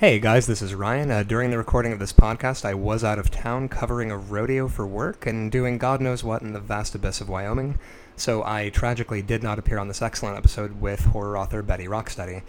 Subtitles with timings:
[0.00, 1.10] Hey guys, this is Ryan.
[1.10, 4.66] Uh, during the recording of this podcast, I was out of town covering a rodeo
[4.66, 7.78] for work and doing God knows what in the vast abyss of Wyoming,
[8.16, 12.40] so I tragically did not appear on this excellent episode with horror author Betty Rocksteady.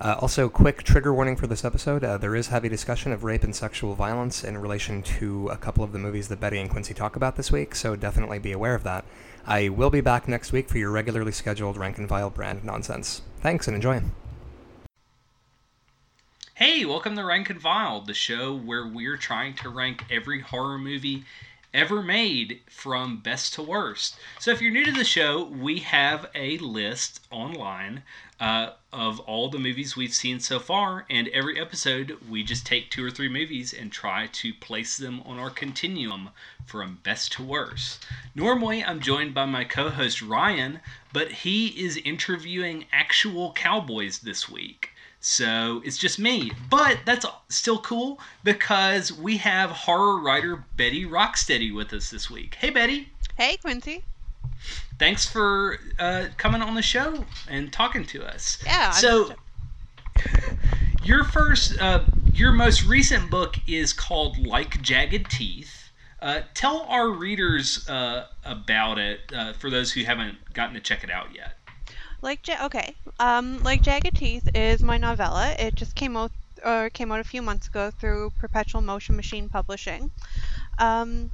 [0.00, 3.44] Uh, also, quick trigger warning for this episode uh, there is heavy discussion of rape
[3.44, 6.94] and sexual violence in relation to a couple of the movies that Betty and Quincy
[6.94, 9.04] talk about this week, so definitely be aware of that.
[9.46, 13.20] I will be back next week for your regularly scheduled rank and file brand nonsense.
[13.42, 14.00] Thanks and enjoy.
[16.56, 20.78] Hey, welcome to Rank and File, the show where we're trying to rank every horror
[20.78, 21.24] movie
[21.74, 24.16] ever made from best to worst.
[24.38, 28.04] So, if you're new to the show, we have a list online
[28.38, 32.88] uh, of all the movies we've seen so far, and every episode we just take
[32.88, 36.30] two or three movies and try to place them on our continuum
[36.64, 38.06] from best to worst.
[38.36, 40.78] Normally, I'm joined by my co host Ryan,
[41.12, 44.90] but he is interviewing actual cowboys this week.
[45.26, 46.52] So it's just me.
[46.68, 52.56] But that's still cool because we have horror writer Betty Rocksteady with us this week.
[52.56, 53.08] Hey, Betty.
[53.38, 54.04] Hey, Quincy.
[54.98, 58.58] Thanks for uh, coming on the show and talking to us.
[58.66, 58.90] Yeah.
[58.90, 59.32] So,
[61.04, 65.90] your first, uh, your most recent book is called Like Jagged Teeth.
[66.20, 71.02] Uh, tell our readers uh, about it uh, for those who haven't gotten to check
[71.02, 71.56] it out yet.
[72.22, 75.54] Like ja- okay, um, like Jagged Teeth is my novella.
[75.58, 76.32] It just came out
[76.64, 80.10] or came out a few months ago through Perpetual Motion Machine Publishing.
[80.78, 81.30] Um,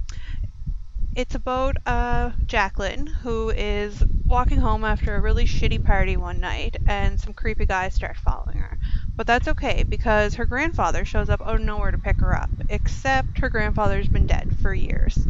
[1.16, 6.76] it's about uh, Jacqueline who is walking home after a really shitty party one night,
[6.86, 8.78] and some creepy guys start following her.
[9.16, 12.50] But that's okay because her grandfather shows up out of nowhere to pick her up,
[12.68, 15.26] except her grandfather's been dead for years.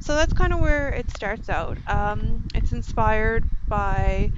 [0.00, 1.76] So that's kind of where it starts out.
[1.86, 4.32] Um, it's inspired by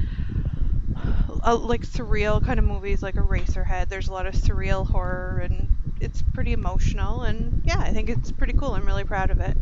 [1.45, 3.89] uh, like surreal kind of movies like Eraserhead.
[3.89, 5.69] There's a lot of surreal horror and
[6.01, 8.75] it's pretty emotional and yeah, I think it's pretty cool.
[8.75, 9.57] I'm really proud of it.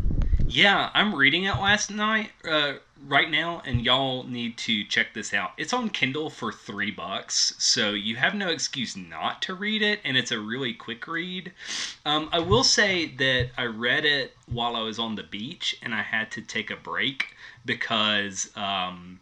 [0.53, 2.75] Yeah, I'm reading it last night, uh,
[3.07, 5.53] right now, and y'all need to check this out.
[5.57, 10.01] It's on Kindle for three bucks, so you have no excuse not to read it,
[10.05, 11.53] and it's a really quick read.
[12.05, 15.95] Um, I will say that I read it while I was on the beach, and
[15.95, 19.21] I had to take a break because um,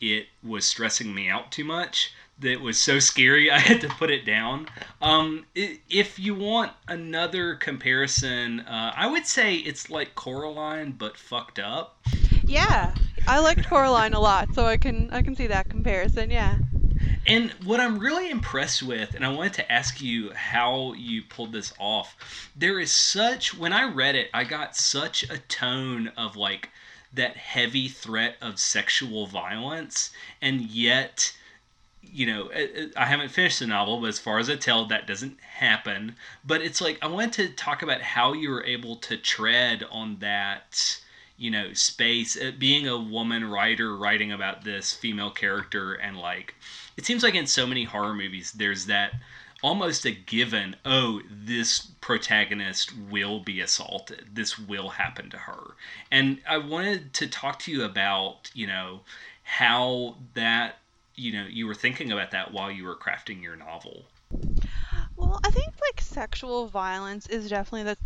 [0.00, 4.10] it was stressing me out too much that was so scary I had to put
[4.10, 4.68] it down.
[5.02, 11.58] Um, if you want another comparison, uh, I would say it's like Coraline but fucked
[11.58, 11.98] up.
[12.44, 12.94] Yeah,
[13.26, 16.30] I liked Coraline a lot, so I can I can see that comparison.
[16.30, 16.58] Yeah.
[17.26, 21.52] And what I'm really impressed with, and I wanted to ask you how you pulled
[21.52, 22.16] this off.
[22.56, 26.70] There is such when I read it, I got such a tone of like
[27.12, 30.10] that heavy threat of sexual violence,
[30.40, 31.32] and yet
[32.12, 32.50] you know,
[32.96, 36.16] I haven't finished the novel, but as far as I tell, that doesn't happen.
[36.44, 40.18] But it's like I wanted to talk about how you were able to tread on
[40.20, 41.00] that,
[41.36, 42.40] you know, space.
[42.40, 46.54] Uh, being a woman writer writing about this female character, and like,
[46.96, 49.14] it seems like in so many horror movies, there's that
[49.62, 54.26] almost a given oh this protagonist will be assaulted.
[54.32, 55.74] This will happen to her.
[56.10, 59.00] And i wanted to talk to you about you know
[59.42, 60.78] how that
[61.14, 64.04] you know you were thinking about that while you were crafting your novel.
[65.16, 67.96] Well i think like sexual violence is definitely the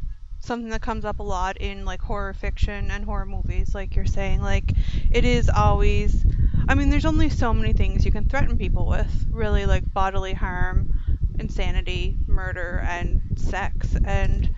[0.40, 4.06] something that comes up a lot in like horror fiction and horror movies like you're
[4.06, 4.40] saying.
[4.40, 4.72] Like
[5.10, 6.24] it is always
[6.68, 10.32] i mean there's only so many things you can threaten people with really like bodily
[10.32, 10.98] harm
[11.42, 14.54] insanity murder and sex and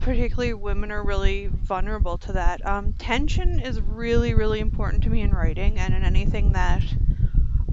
[0.00, 5.22] particularly women are really vulnerable to that um, tension is really really important to me
[5.22, 6.82] in writing and in anything that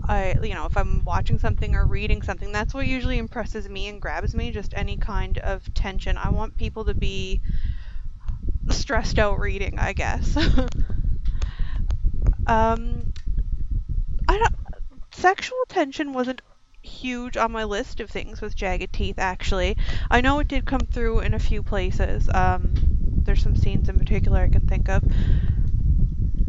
[0.07, 3.87] I, you know, if I'm watching something or reading something, that's what usually impresses me
[3.87, 4.51] and grabs me.
[4.51, 6.17] Just any kind of tension.
[6.17, 7.41] I want people to be
[8.69, 10.37] stressed out reading, I guess.
[12.47, 13.13] um,
[14.27, 14.55] I don't.
[15.11, 16.41] Sexual tension wasn't
[16.85, 19.19] huge on my list of things with jagged teeth.
[19.19, 19.75] Actually,
[20.09, 22.29] I know it did come through in a few places.
[22.33, 22.73] Um,
[23.23, 25.03] there's some scenes in particular I can think of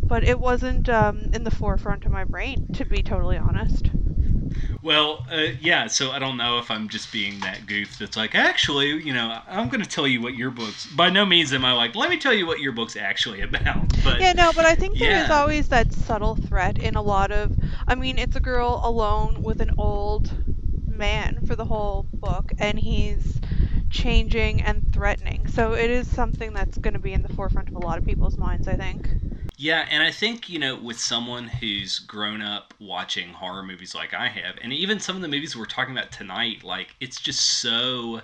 [0.06, 3.91] but it wasn't um, in the forefront of my brain, to be totally honest.
[4.82, 8.35] Well, uh, yeah, so I don't know if I'm just being that goof that's like,
[8.35, 10.87] actually, you know, I'm going to tell you what your book's.
[10.87, 13.93] By no means am I like, let me tell you what your book's actually about.
[14.05, 15.08] But yeah, no, but I think yeah.
[15.08, 17.56] there is always that subtle threat in a lot of.
[17.88, 20.32] I mean, it's a girl alone with an old
[20.87, 23.41] man for the whole book, and he's
[23.91, 25.49] changing and threatening.
[25.49, 28.05] So it is something that's going to be in the forefront of a lot of
[28.05, 29.08] people's minds, I think.
[29.58, 34.12] Yeah, and I think, you know, with someone who's grown up watching horror movies like
[34.12, 37.41] I have, and even some of the movies we're talking about tonight, like, it's just
[37.41, 38.20] so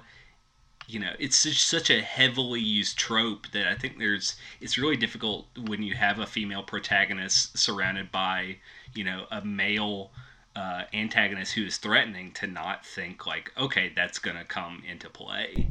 [0.89, 5.47] you know it's such, a heavily used trope that I think there's it's really difficult
[5.67, 8.59] when you have a female protagonist surrounded by
[8.95, 10.11] you know a male
[10.55, 15.67] uh, antagonist who is threatening to not think like okay that's gonna come into play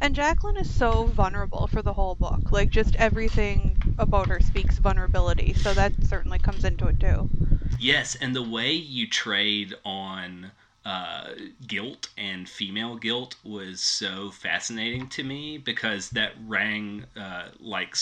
[0.00, 2.52] And Jacqueline is so vulnerable for the whole book.
[2.52, 7.28] Like just everything about her speaks vulnerability, so that certainly comes into it too.
[7.78, 10.50] yes and the way you trade on
[10.86, 11.32] uh,
[11.66, 17.96] guilt and female guilt was so fascinating to me because that rang uh, like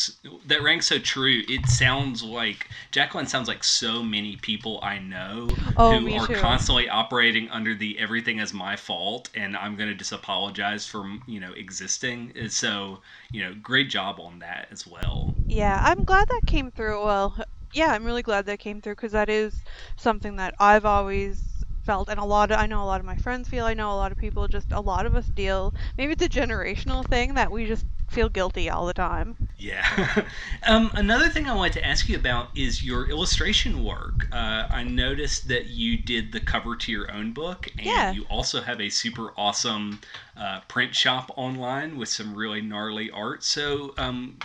[0.47, 1.43] that rang so true.
[1.49, 6.35] It sounds like Jacqueline sounds like so many people I know oh, who are too.
[6.41, 11.41] constantly operating under the everything is my fault and I'm gonna just apologize for you
[11.41, 12.33] know existing.
[12.51, 13.01] So
[13.33, 15.35] you know, great job on that as well.
[15.49, 17.05] Yeah, I'm glad that came through.
[17.05, 17.39] Well,
[17.73, 19.63] yeah, I'm really glad that came through because that is
[19.97, 21.54] something that I've always
[21.85, 23.65] felt, and a lot of I know a lot of my friends feel.
[23.65, 25.75] I know a lot of people just a lot of us deal.
[25.99, 29.37] Maybe it's a generational thing that we just feel guilty all the time.
[29.59, 30.25] Yeah.
[30.67, 34.29] um, another thing I wanted to ask you about is your illustration work.
[34.33, 38.13] Uh, I noticed that you did the cover to your own book, and Yeah.
[38.13, 40.01] you also have a super awesome
[40.37, 43.45] uh, print shop online with some really gnarly art.
[43.45, 44.39] So, um,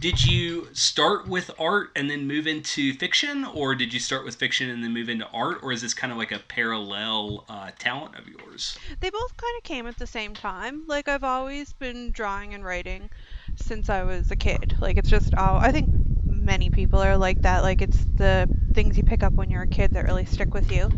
[0.00, 4.34] did you start with art and then move into fiction, or did you start with
[4.36, 7.70] fiction and then move into art, or is this kind of like a parallel uh,
[7.78, 8.76] talent of yours?
[9.00, 10.84] They both kind of came at the same time.
[10.86, 13.10] Like I've always been drawing and writing
[13.56, 14.76] since I was a kid.
[14.80, 15.88] Like it's just oh, I think
[16.24, 17.62] many people are like that.
[17.62, 20.70] Like it's the things you pick up when you're a kid that really stick with
[20.70, 20.90] you.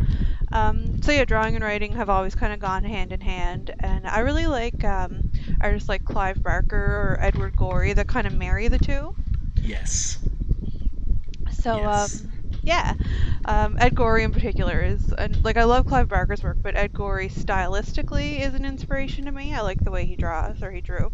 [0.51, 4.07] Um, so yeah, drawing and writing have always kind of gone hand in hand, and
[4.07, 8.67] I really like um, artists like Clive Barker or Edward Gorey that kind of marry
[8.67, 9.15] the two.
[9.61, 10.17] Yes.
[11.51, 12.21] So Yes.
[12.23, 12.31] um,
[12.63, 12.93] yeah,
[13.45, 16.93] um, Ed Gorey in particular is and like I love Clive Barker's work, but Ed
[16.93, 19.53] Gorey stylistically is an inspiration to me.
[19.53, 21.11] I like the way he draws or he drew.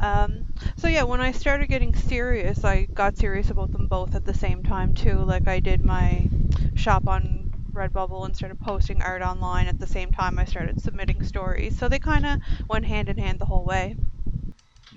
[0.00, 4.24] Um, so yeah, when I started getting serious, I got serious about them both at
[4.24, 5.18] the same time too.
[5.18, 6.28] Like I did my
[6.74, 11.22] shop on Redbubble and started posting art online at the same time I started submitting
[11.24, 11.78] stories.
[11.78, 13.96] So they kind of went hand in hand the whole way.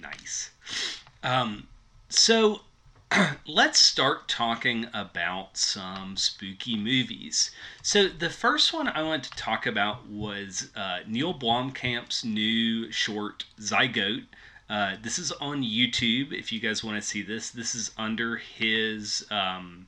[0.01, 0.51] Nice.
[1.21, 1.67] Um,
[2.09, 2.61] so
[3.47, 7.51] let's start talking about some spooky movies.
[7.81, 13.45] So the first one I want to talk about was uh, Neill Blomkamp's new short
[13.59, 14.25] Zygote.
[14.69, 16.31] Uh, this is on YouTube.
[16.31, 19.87] If you guys want to see this, this is under his um,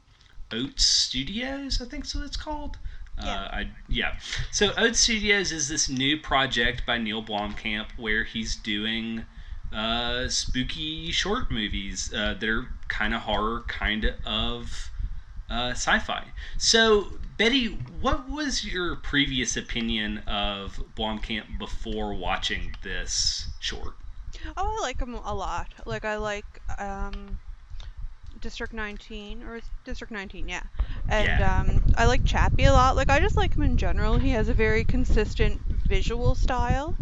[0.52, 2.78] Oats Studios, I think so it's called.
[3.18, 3.32] Yeah.
[3.32, 4.18] Uh, I, yeah.
[4.52, 9.26] So Oats Studios is this new project by Neill Blomkamp where he's doing
[9.74, 14.90] uh, spooky short movies uh, that are kind of horror, kind of
[15.50, 16.26] uh, sci-fi.
[16.58, 17.68] So Betty,
[18.00, 23.96] what was your previous opinion of Blomkamp before watching this short?
[24.58, 25.74] Oh, I like him a lot.
[25.86, 27.40] Like I like um,
[28.40, 30.64] District 19 or District 19, yeah.
[31.08, 31.62] And Yeah.
[31.62, 32.96] um, I like Chappie a lot.
[32.96, 34.18] Like I just like him in general.
[34.18, 36.98] He has a very consistent visual style.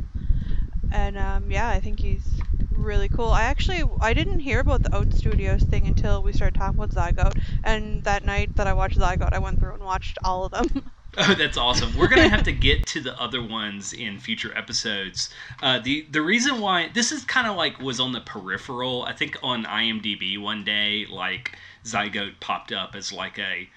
[0.92, 3.32] And um, yeah, I think he's really cool.
[3.32, 6.92] I actually I didn't hear about the Oat Studios thing until we started talking about
[6.92, 7.38] Zygote.
[7.64, 10.92] And that night that I watched Zygote, I went through and watched all of them.
[11.18, 11.94] Oh, that's awesome.
[11.96, 15.30] We're gonna have to get to the other ones in future episodes.
[15.62, 19.04] Uh, the the reason why this is kind of like was on the peripheral.
[19.04, 21.56] I think on IMDb one day, like
[21.86, 23.70] Zygote popped up as like a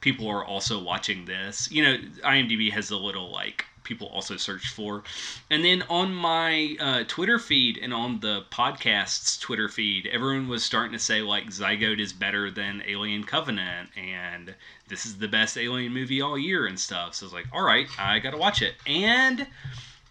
[0.00, 1.70] people are also watching this.
[1.70, 5.02] You know, IMDb has a little like people also search for,
[5.50, 10.62] and then on my uh, Twitter feed and on the podcast's Twitter feed, everyone was
[10.64, 14.54] starting to say like Zygote is better than Alien Covenant and
[14.90, 17.14] this is the best alien movie all year and stuff.
[17.14, 19.46] So I was like, all right, I gotta watch it, and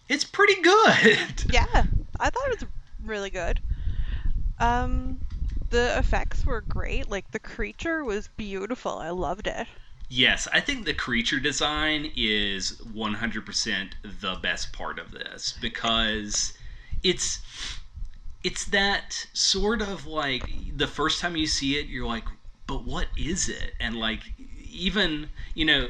[0.08, 1.44] it's pretty good.
[1.52, 1.84] yeah,
[2.18, 2.66] I thought it was
[3.04, 3.60] really good.
[4.58, 5.20] Um,
[5.68, 7.10] the effects were great.
[7.10, 8.98] Like the creature was beautiful.
[8.98, 9.66] I loved it.
[10.10, 13.90] Yes, I think the creature design is 100%
[14.20, 16.52] the best part of this because
[17.02, 17.40] it's
[18.42, 20.44] it's that sort of like
[20.76, 22.24] the first time you see it, you're like,
[22.66, 23.74] but what is it?
[23.80, 24.22] And like
[24.70, 25.88] even you know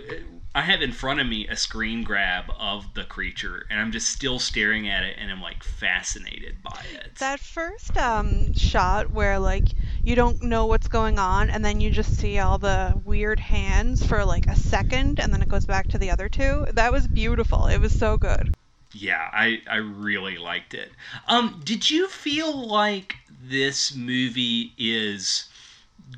[0.54, 4.08] i have in front of me a screen grab of the creature and i'm just
[4.08, 9.38] still staring at it and i'm like fascinated by it That first um shot where
[9.38, 13.40] like you don't know what's going on and then you just see all the weird
[13.40, 16.66] hands for like a second and then it goes back to the other two.
[16.72, 17.66] That was beautiful.
[17.66, 18.50] It was so good.
[18.92, 20.90] yeah i i really liked it
[21.28, 25.49] um did you feel like this movie is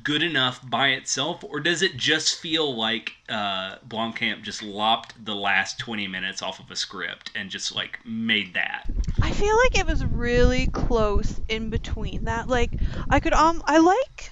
[0.01, 5.35] good enough by itself, or does it just feel like uh, Blomkamp just lopped the
[5.35, 8.89] last twenty minutes off of a script and just like made that?
[9.21, 12.47] I feel like it was really close in between that.
[12.47, 12.77] Like
[13.09, 14.31] I could um I like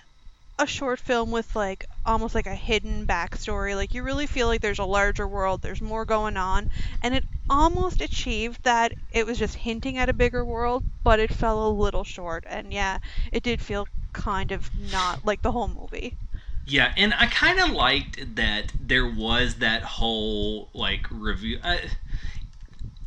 [0.60, 3.76] a short film with like almost like a hidden backstory.
[3.76, 6.70] Like you really feel like there's a larger world, there's more going on,
[7.02, 8.94] and it almost achieved that.
[9.12, 12.44] It was just hinting at a bigger world, but it fell a little short.
[12.48, 13.00] And yeah,
[13.32, 16.18] it did feel kind of not like the whole movie.
[16.66, 21.60] Yeah, and I kind of liked that there was that whole like review.
[21.64, 21.78] Uh,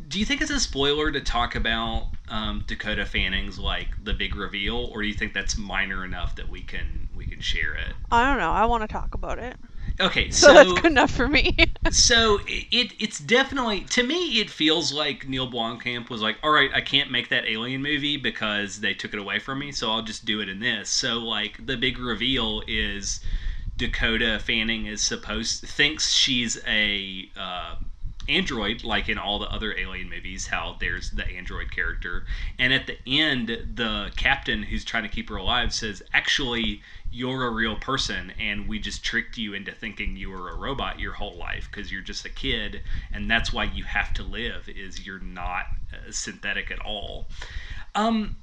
[0.07, 4.35] do you think it's a spoiler to talk about um, Dakota Fanning's like the big
[4.35, 7.95] reveal, or do you think that's minor enough that we can we can share it?
[8.11, 8.53] I don't know.
[8.53, 9.57] I want to talk about it.
[10.01, 11.57] Okay, so, so that's good enough for me.
[11.91, 16.71] so it it's definitely to me it feels like Neill Blomkamp was like, all right,
[16.75, 20.03] I can't make that Alien movie because they took it away from me, so I'll
[20.03, 20.91] just do it in this.
[20.91, 23.21] So like the big reveal is
[23.77, 27.77] Dakota Fanning is supposed thinks she's a uh,
[28.29, 32.25] android like in all the other alien movies how there's the android character.
[32.59, 37.47] And at the end the captain who's trying to keep her alive says actually you're
[37.47, 41.13] a real person and we just tricked you into thinking you were a robot your
[41.13, 45.07] whole life because you're just a kid and that's why you have to live is
[45.07, 47.27] you're not uh, synthetic at all.
[47.95, 48.37] Um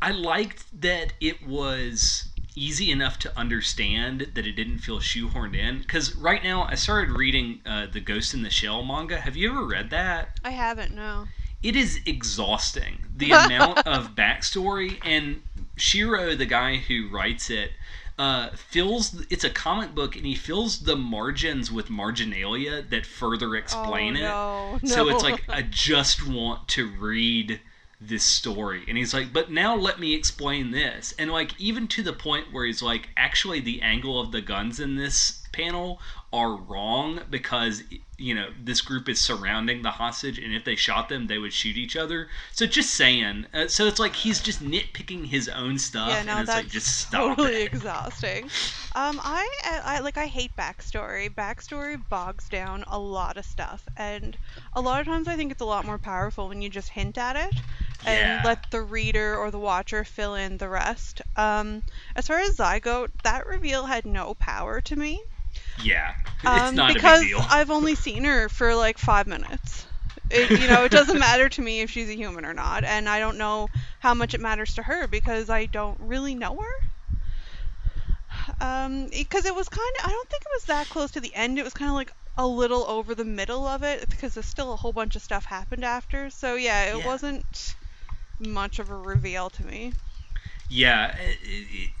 [0.00, 5.80] i liked that it was easy enough to understand that it didn't feel shoehorned in.
[5.80, 9.20] Because right now, I started reading uh, the Ghost in the Shell manga.
[9.20, 10.38] Have you ever read that?
[10.44, 10.94] I haven't.
[10.94, 11.26] No.
[11.62, 13.04] It is exhausting.
[13.16, 15.42] The amount of backstory and
[15.76, 17.72] Shirow, the guy who writes it,
[18.18, 23.56] uh, fills it's a comic book and he fills the margins with marginalia that further
[23.56, 24.82] explain oh, it.
[24.82, 27.60] No, so it's like I just want to read
[28.08, 28.84] this story.
[28.88, 31.14] And he's like but now let me explain this.
[31.18, 34.80] And like even to the point where he's like actually the angle of the guns
[34.80, 36.00] in this panel
[36.32, 37.82] are wrong because
[38.18, 41.52] you know this group is surrounding the hostage and if they shot them they would
[41.52, 42.28] shoot each other.
[42.52, 46.32] So just saying uh, so it's like he's just nitpicking his own stuff yeah, no,
[46.32, 47.62] and it's that's like just stop totally it.
[47.62, 48.50] exhausting.
[48.92, 49.48] Um I,
[49.84, 51.28] I like i hate backstory.
[51.32, 54.36] Backstory bogs down a lot of stuff and
[54.72, 57.16] a lot of times i think it's a lot more powerful when you just hint
[57.18, 57.62] at it
[58.04, 58.42] and Yeah.
[58.42, 61.22] let the reader or the watcher fill in the rest.
[61.36, 61.82] Um
[62.16, 65.22] as far as zygote that reveal had no power to me
[65.76, 66.14] yeah
[66.44, 69.86] it's um, not because a big deal I've only seen her for like five minutes.
[70.30, 73.08] It, you know, it doesn't matter to me if she's a human or not, and
[73.08, 76.88] I don't know how much it matters to her because I don't really know her.
[78.60, 81.34] Um, because it was kind of, I don't think it was that close to the
[81.34, 81.58] end.
[81.58, 84.72] It was kind of like a little over the middle of it because there's still
[84.72, 86.30] a whole bunch of stuff happened after.
[86.30, 87.02] So yeah, it Yeah.
[87.02, 87.76] wasn't
[88.38, 89.94] much of a reveal to me.
[90.68, 91.16] Yeah.
[91.18, 91.92] it- it-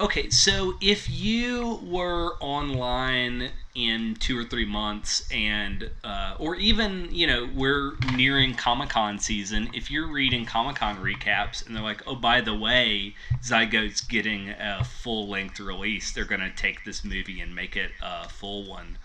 [0.00, 7.08] okay, so if you were online in two or three months, and uh, or even
[7.10, 11.82] you know we're nearing Comic Con season, if you're reading Comic Con recaps and they're
[11.82, 17.04] like, oh by the way, Zygote's getting a full length release, they're gonna take this
[17.04, 18.98] movie and make it a full one.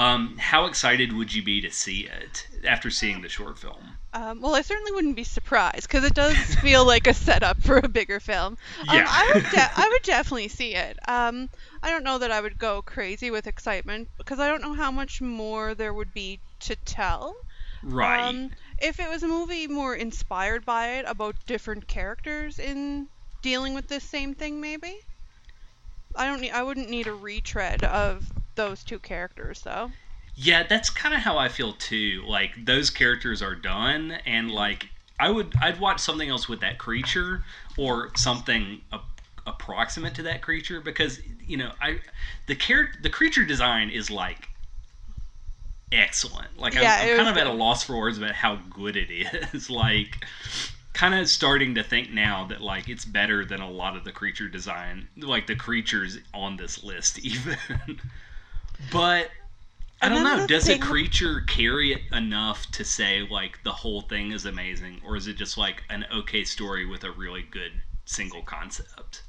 [0.00, 3.98] Um, how excited would you be to see it after seeing the short film?
[4.14, 7.76] Um, well, I certainly wouldn't be surprised because it does feel like a setup for
[7.76, 8.56] a bigger film.
[8.88, 9.04] Um, Yeah.
[9.06, 10.98] I would, de- I would definitely see it.
[11.06, 11.50] Um,
[11.82, 14.90] I don't know that I would go crazy with excitement because I don't know how
[14.90, 17.34] much more there would be to tell.
[17.82, 18.20] Right.
[18.30, 23.06] Um, if it was a movie more inspired by it about different characters in
[23.42, 24.96] dealing with this same thing, maybe.
[26.16, 26.52] I don't need.
[26.52, 28.26] I wouldn't need a retread of
[28.60, 29.90] those two characters, though.
[30.36, 32.22] Yeah, that's kind of how I feel too.
[32.26, 34.88] Like those characters are done, and like
[35.18, 37.42] I would, I'd watch something else with that creature
[37.78, 39.00] or something a,
[39.46, 42.00] approximate to that creature because you know I,
[42.46, 44.48] the character, the creature design is like
[45.90, 46.58] excellent.
[46.58, 49.10] Like Yeah, I'm, I'm kind of at a loss for words about how good it
[49.10, 49.70] is.
[49.70, 50.24] like
[50.92, 54.12] kind of starting to think now that like it's better than a lot of the
[54.12, 57.56] creature design like the creatures on this list even
[58.92, 59.30] but
[60.02, 64.00] i don't know does thing- a creature carry it enough to say like the whole
[64.02, 67.72] thing is amazing or is it just like an okay story with a really good
[68.04, 69.22] single concept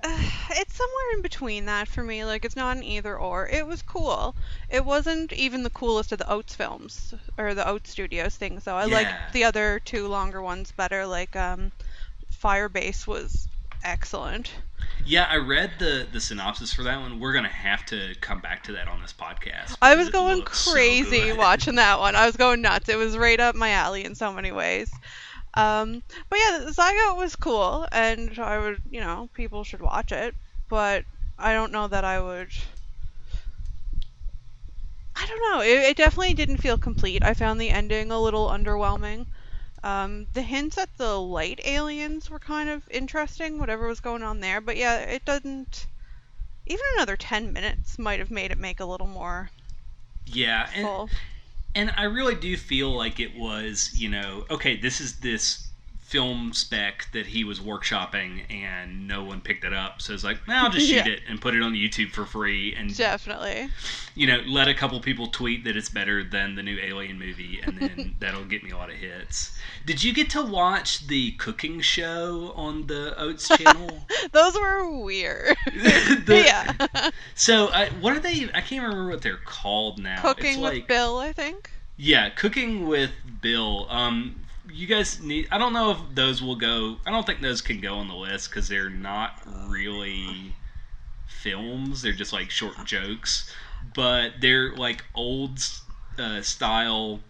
[0.04, 2.24] it's somewhere in between that for me.
[2.24, 3.48] Like it's not an either or.
[3.48, 4.36] It was cool.
[4.70, 8.76] It wasn't even the coolest of the Oats films or the Oats Studios things though.
[8.76, 8.94] I Yeah.
[8.94, 11.04] like the other two longer ones better.
[11.06, 11.72] Like um,
[12.32, 13.47] Firebase was
[13.84, 14.52] excellent.
[15.04, 18.62] yeah i read the the synopsis for that one we're gonna have to come back
[18.62, 22.16] to that on this podcast I was going looks so crazy watching that one.
[22.16, 22.88] I was going nuts.
[22.88, 24.90] It was right up my alley in so many ways.
[25.54, 30.34] Um, but yeah, Zygote was cool, and I would, you know, people should watch it.
[30.68, 31.04] But
[31.38, 32.48] I don't know that I would.
[35.16, 35.60] I don't know.
[35.62, 37.24] It, it definitely didn't feel complete.
[37.24, 39.26] I found the ending a little underwhelming.
[39.82, 44.40] Um, the hints at the light aliens were kind of interesting, whatever was going on
[44.40, 44.60] there.
[44.60, 45.88] But yeah, it doesn't.
[46.66, 49.52] Even another 10 minutes might have made it make a little more
[50.26, 50.90] Yeah, and
[51.74, 55.67] and I really do feel like it was, you know, okay, this is this
[56.08, 60.00] film spec that he was workshopping and no one picked it up.
[60.00, 61.08] So it's like, now I'll just shoot Yeah.
[61.12, 63.68] it and put it on YouTube for free and Definitely.
[64.14, 67.60] you know, let a couple people tweet that it's better than the new Alien movie
[67.62, 69.54] and then that'll get me a lot of hits.
[69.84, 74.00] Did you get to watch the cooking show on the Oats channel?
[74.32, 75.56] Those were weird.
[75.66, 77.10] The- yeah.
[77.34, 78.48] So, I, what are they?
[78.54, 80.22] I can't remember what they're called now.
[80.22, 81.70] Cooking it's with like, Bill, I think.
[81.98, 83.10] Yeah, cooking with
[83.42, 83.86] Bill.
[83.90, 84.36] Um,
[84.72, 85.48] you guys need.
[85.50, 86.96] I don't know if those will go.
[87.06, 90.54] I don't think those can go on the list because they're not really
[91.26, 92.02] films.
[92.02, 93.52] They're just like short jokes,
[93.94, 95.60] but they're like old
[96.18, 97.20] uh, style,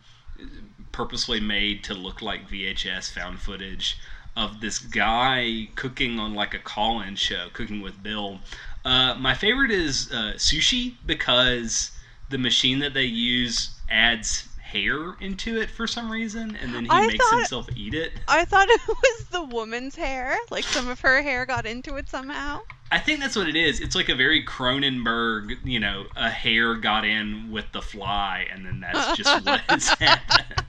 [0.93, 3.99] purposely made to look like VHS found footage
[4.37, 8.41] of this guy cooking on like a call-in show, cooking with Bill.
[8.85, 11.91] Uh, my favorite is uh, sushi because
[12.31, 16.91] the machine that they use adds hair into it for some reason, and then he
[16.91, 18.13] I makes thought- himself eat it.
[18.29, 20.37] I thought it was the woman's hair.
[20.51, 22.61] Like some of her hair got into it somehow.
[22.91, 23.81] I think that's what it is.
[23.81, 28.65] It's like a very Cronenberg, you know, a hair got in with the fly, and
[28.65, 30.65] then that's just what has happened.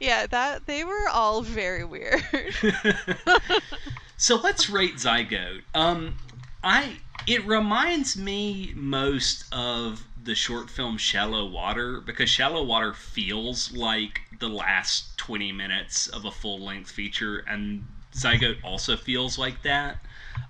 [0.00, 2.22] yeah, that they were all very weird.
[4.16, 5.62] so let's rate Zygote.
[5.74, 6.16] Um,
[6.64, 6.96] I
[7.26, 14.20] it reminds me most of the short film Shallow Water because Shallow Water feels like
[14.38, 19.98] the last twenty minutes of a full length feature, and Zygote also feels like that.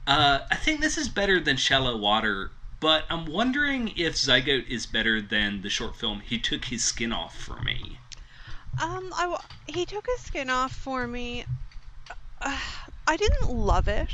[0.06, 4.86] Uh, I think this is better than Shallow Water, but I'm wondering if Zygote is
[4.86, 7.98] better than the short film He Took His Skin Off for me.
[8.82, 11.46] Um, I w- he took his skin off for me.
[12.42, 12.58] Uh,
[13.06, 14.10] I didn't love it.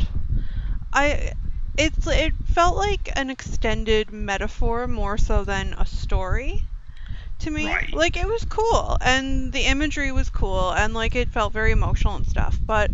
[0.93, 1.33] I
[1.77, 6.69] it's it felt like an extended metaphor more so than a story
[7.41, 7.67] to me.
[7.67, 7.93] Right.
[7.93, 12.17] Like it was cool and the imagery was cool and like it felt very emotional
[12.17, 12.91] and stuff, but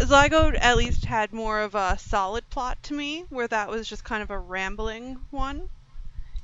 [0.00, 4.04] Zygote at least had more of a solid plot to me, where that was just
[4.04, 5.68] kind of a rambling one.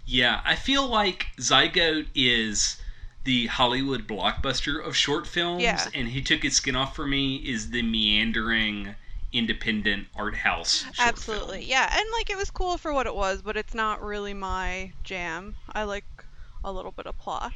[0.07, 2.81] Yeah, I feel like Zygote is
[3.25, 5.89] the Hollywood blockbuster of short films, Yeah.
[5.95, 8.97] and He Took His Skin Off for Me is the meandering
[9.35, 10.87] independent art house.
[10.99, 11.65] Absolutely, film.
[11.65, 14.95] yeah, and like it was cool for what it was, but it's not really my
[15.05, 15.55] jam.
[15.73, 16.25] I like
[16.65, 17.53] a little bit of plot.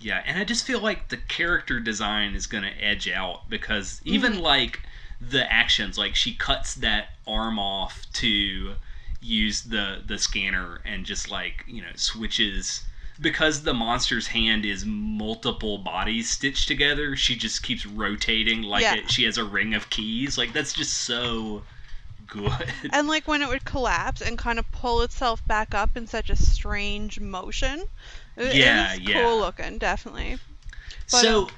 [0.00, 4.00] Yeah, and I just feel like the character design is going to edge out because
[4.04, 4.40] even Mm-hmm.
[4.40, 4.80] like
[5.20, 8.76] the actions, like she cuts that arm off to
[9.20, 12.84] use the the scanner and just like you know switches
[13.20, 17.16] because the monster's hand is multiple bodies stitched together.
[17.16, 18.94] She just keeps rotating like Yeah.
[18.96, 20.38] it, she has a ring of keys.
[20.38, 21.62] Like that's just so
[22.26, 22.52] good.
[22.92, 26.30] And like when it would collapse and kind of pull itself back up in such
[26.30, 27.84] a strange motion.
[28.36, 29.22] It, Yeah, it yeah.
[29.22, 30.38] cool looking, definitely.
[31.10, 31.50] But, so um,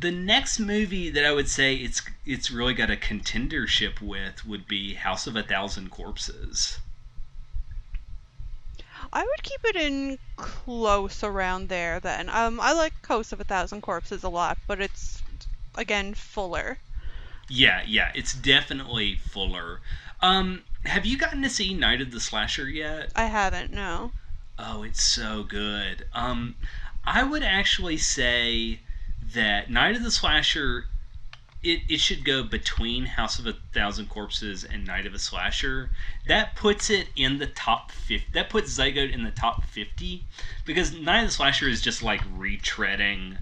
[0.00, 4.66] the next movie that I would say it's it's really got a contendership with would
[4.66, 6.78] be House of a Thousand Corpses.
[9.14, 12.28] I would keep it in close around there then.
[12.28, 15.22] Um, I like House of a Thousand Corpses a lot, but it's
[15.76, 16.78] again fuller.
[17.48, 19.80] Yeah, yeah, it's definitely fuller.
[20.20, 23.12] Um, have you gotten to see Night of the Slasher yet?
[23.14, 24.10] I haven't, no.
[24.58, 26.06] Oh, it's so good.
[26.12, 26.56] Um,
[27.04, 28.80] I would actually say
[29.32, 30.86] that Night of the Slasher,
[31.64, 35.90] it, it should go between House of a Thousand Corpses and Night of a Slasher.
[36.26, 38.26] That puts it in the top 50.
[38.34, 40.24] That puts Zygote in the top 50
[40.66, 43.38] because Night of the Slasher is just like retreading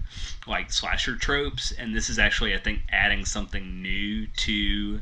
[0.47, 5.01] like slasher tropes, and this is actually, I think, adding something new to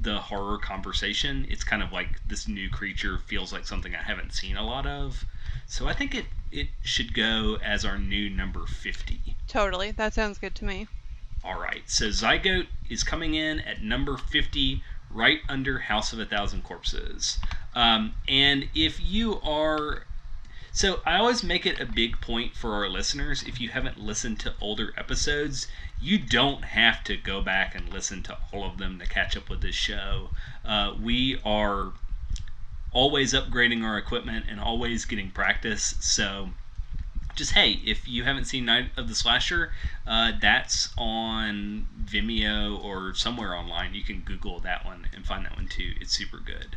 [0.00, 1.46] the horror conversation.
[1.48, 4.86] It's kind of like this new creature feels like something I haven't seen a lot
[4.86, 5.24] of.
[5.66, 9.36] So I think it it should go as our new number 50.
[9.48, 9.90] Totally.
[9.90, 10.86] That sounds good to me.
[11.44, 11.82] All right.
[11.86, 17.38] So Zygote is coming in at number 50 right under House of a Thousand Corpses.
[17.74, 20.04] Um, and if you are
[20.74, 24.40] so I always make it a big point for our listeners if you haven't listened
[24.40, 25.66] to older episodes,
[26.00, 29.50] you don't have to go back and listen to all of them to catch up
[29.50, 30.30] with this show.
[30.64, 31.92] Uh, we are
[32.92, 36.50] always upgrading our equipment and always getting practice, so
[37.34, 39.72] just hey, if you haven't seen Night of the Slasher,
[40.06, 43.94] uh, that's on Vimeo or somewhere online.
[43.94, 45.92] You can Google that one and find that one too.
[46.00, 46.76] It's super good.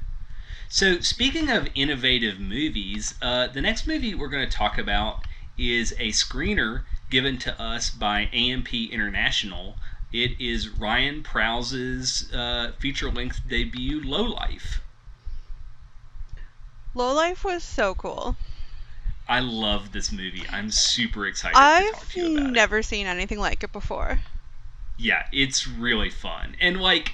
[0.67, 5.25] So, speaking of innovative movies, uh, the next movie we're going to talk about
[5.57, 9.77] is a screener given to us by AMP International.
[10.11, 14.81] It is Ryan Prows's uh, feature length debut, Low Life.
[16.93, 18.35] Low Life was so cool.
[19.27, 20.43] I love this movie.
[20.51, 22.51] I'm super excited I've about it.
[22.51, 24.19] never seen anything like it before.
[24.97, 26.55] Yeah, it's really fun.
[26.61, 27.13] And like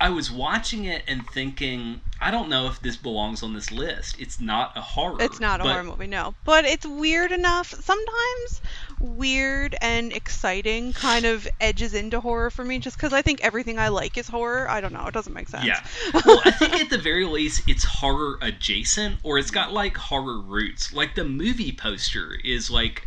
[0.00, 4.20] I was watching it and thinking, I don't know if this belongs on this list.
[4.20, 5.16] It's not a horror.
[5.20, 6.34] It's not a horror movie, no.
[6.44, 7.68] But it's weird enough.
[7.68, 8.60] Sometimes
[9.00, 13.78] weird and exciting kind of edges into horror for me just because I think everything
[13.78, 14.68] I like is horror.
[14.68, 15.06] I don't know.
[15.06, 15.64] It doesn't make sense.
[15.64, 15.82] Yeah.
[16.24, 20.40] Well, I think at the very least it's horror adjacent or it's got like horror
[20.40, 20.92] roots.
[20.92, 23.06] Like the movie poster is like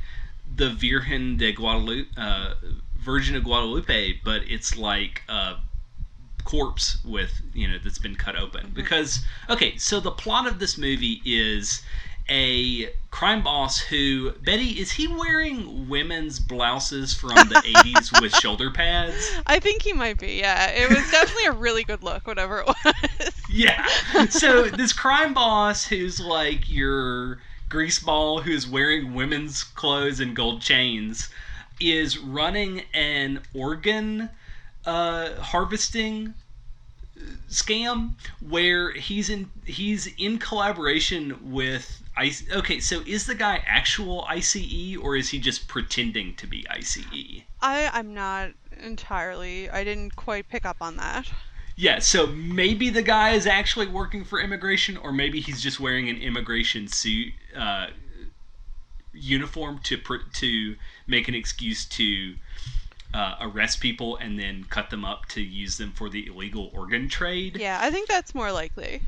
[0.56, 2.54] the Virgen de Guadalupe, uh,
[3.00, 5.56] Virgin of Guadalupe, but it's like a
[6.44, 8.72] corpse with, you know, that's been cut open.
[8.74, 11.82] Because, okay, so the plot of this movie is
[12.30, 18.70] a crime boss who, Betty, is he wearing women's blouses from the 80s with shoulder
[18.72, 19.32] pads?
[19.46, 20.70] I think he might be, yeah.
[20.70, 23.32] It was definitely a really good look, whatever it was.
[23.50, 23.88] Yeah.
[24.30, 31.30] So this crime boss who's like your greaseball who's wearing women's clothes and gold chains
[31.80, 34.30] is running an organ
[34.86, 36.34] uh, harvesting
[37.50, 38.12] scam
[38.48, 42.44] where he's in he's in collaboration with ICE.
[42.52, 46.66] Okay, so is the guy actual ICE or is he just pretending to be?
[46.70, 47.44] ICE?
[47.62, 48.52] I, I'm not
[48.82, 49.70] entirely.
[49.70, 51.32] I didn't quite pick up on that.
[51.76, 56.10] Yeah, so maybe the guy is actually working for immigration, or maybe he's just wearing
[56.10, 57.88] an immigration suit uh,
[59.14, 60.76] uniform to pr- to
[61.06, 62.36] make an excuse to
[63.14, 67.08] uh, arrest people and then cut them up to use them for the illegal organ
[67.08, 67.58] trade.
[67.60, 69.04] Yeah, I think that's more likely.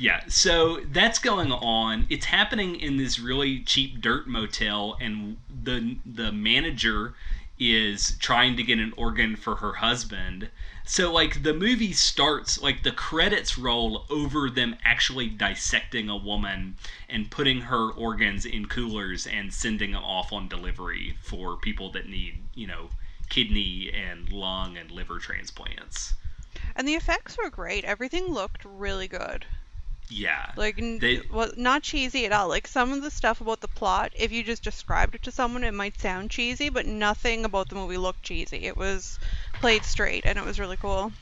[0.00, 2.06] Yeah, so that's going on.
[2.08, 7.12] It's happening in this really cheap dirt motel, and the the manager
[7.58, 10.48] is trying to get an organ for her husband.
[10.86, 16.76] So like the movie starts like the credits roll over them actually dissecting a woman
[17.06, 22.08] and putting her organs in coolers and sending them off on delivery for people that
[22.08, 22.88] need, you know,
[23.28, 26.14] kidney and lung and liver transplants.
[26.74, 27.84] And the effects were great.
[27.84, 29.44] Everything looked really good.
[30.10, 30.50] Yeah.
[30.56, 32.48] Like, They- well, not cheesy at all.
[32.48, 35.64] Like some of the stuff about the plot, if you just described it to someone,
[35.64, 38.64] it might sound cheesy, but nothing about the movie looked cheesy.
[38.64, 39.18] It was
[39.60, 41.12] played straight, and it was really cool.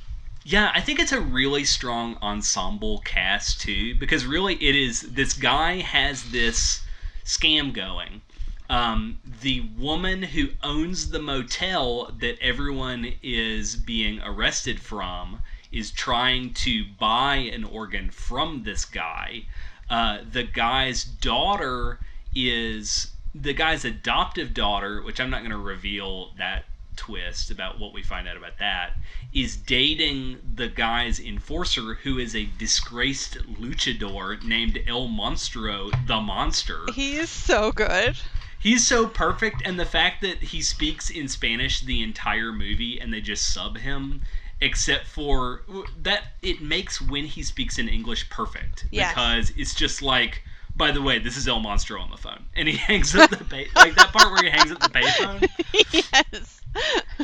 [0.45, 5.35] Yeah, I think it's a really strong ensemble cast too, because really it is this
[5.35, 6.83] guy has this
[7.25, 8.23] scam going.
[8.71, 15.41] Um, the woman who owns the motel that everyone is being arrested from
[15.71, 19.43] is trying to buy an organ from this guy.
[19.91, 21.99] Uh, the guy's daughter
[22.35, 26.65] is the guy's adoptive daughter, which I'm not going to reveal that
[26.97, 28.97] twist about what we find out about that,
[29.33, 36.81] is dating the guy's enforcer, who is a disgraced luchador named El Monstro, the Monster.
[36.95, 38.17] He is so good.
[38.61, 43.13] He's so perfect, and the fact that he speaks in Spanish the entire movie and
[43.13, 44.23] they just sub him,
[44.61, 45.63] except for
[46.03, 48.87] that, it makes when he speaks in English perfect.
[48.91, 49.13] Yes.
[49.13, 50.43] Because it's just like,
[50.77, 52.45] by the way, this is El Monstro on the phone.
[52.55, 55.49] And he hangs up the pay, like that part where he hangs up the payphone.
[56.33, 56.61] yes.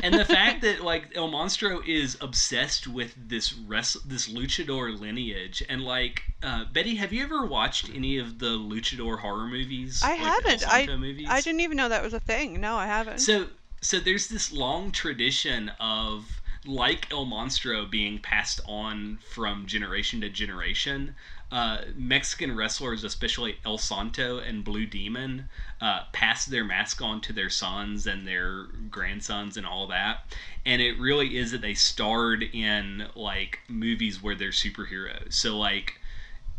[0.01, 5.63] And the fact that like El Monstro is obsessed with this res- this luchador lineage,
[5.69, 10.01] and like uh, Betty, have you ever watched any of the luchador horror movies?
[10.03, 10.67] I like haven't.
[10.67, 11.27] I movies?
[11.29, 12.59] I didn't even know that was a thing.
[12.59, 13.19] No, I haven't.
[13.19, 13.47] So
[13.81, 20.29] so there's this long tradition of like El Monstro being passed on from generation to
[20.29, 21.15] generation.
[21.51, 25.47] Uh, Mexican wrestlers, especially El Santo and Blue Demon,
[25.79, 30.33] uh, pass their mask on to their sons and their grandsons and all that.
[30.65, 35.33] And it really is that they starred in like movies where they're superheroes.
[35.33, 35.99] So like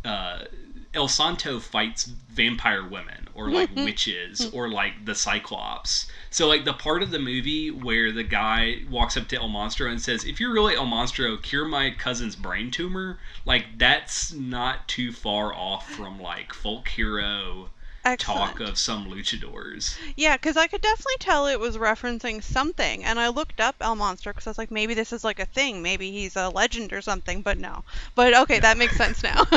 [0.05, 0.45] uh,
[0.93, 6.09] El Santo fights vampire women or like witches or like the Cyclops.
[6.29, 9.89] So like the part of the movie where the guy walks up to El Monstro
[9.89, 14.87] and says, "If you're really El Monstro, cure my cousin's brain tumor." Like that's not
[14.87, 17.69] too far off from like folk hero
[18.15, 19.97] talk of some luchadors.
[20.15, 23.95] Yeah, because I could definitely tell it was referencing something, and I looked up El
[23.95, 26.93] Monster because I was like, maybe this is like a thing, maybe he's a legend
[26.93, 27.83] or something, but no.
[28.15, 29.45] But okay, that makes sense now.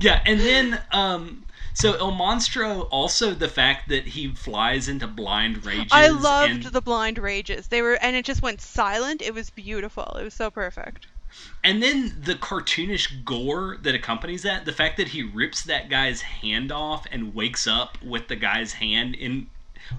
[0.00, 1.44] Yeah, and then um,
[1.78, 5.92] So El Monstro, also the fact that he flies into blind rages.
[5.92, 7.68] I loved and, the blind rages.
[7.68, 9.22] They were, and it just went silent.
[9.22, 10.16] It was beautiful.
[10.18, 11.06] It was so perfect.
[11.62, 16.20] And then the cartoonish gore that accompanies that, the fact that he rips that guy's
[16.22, 19.46] hand off and wakes up with the guy's hand in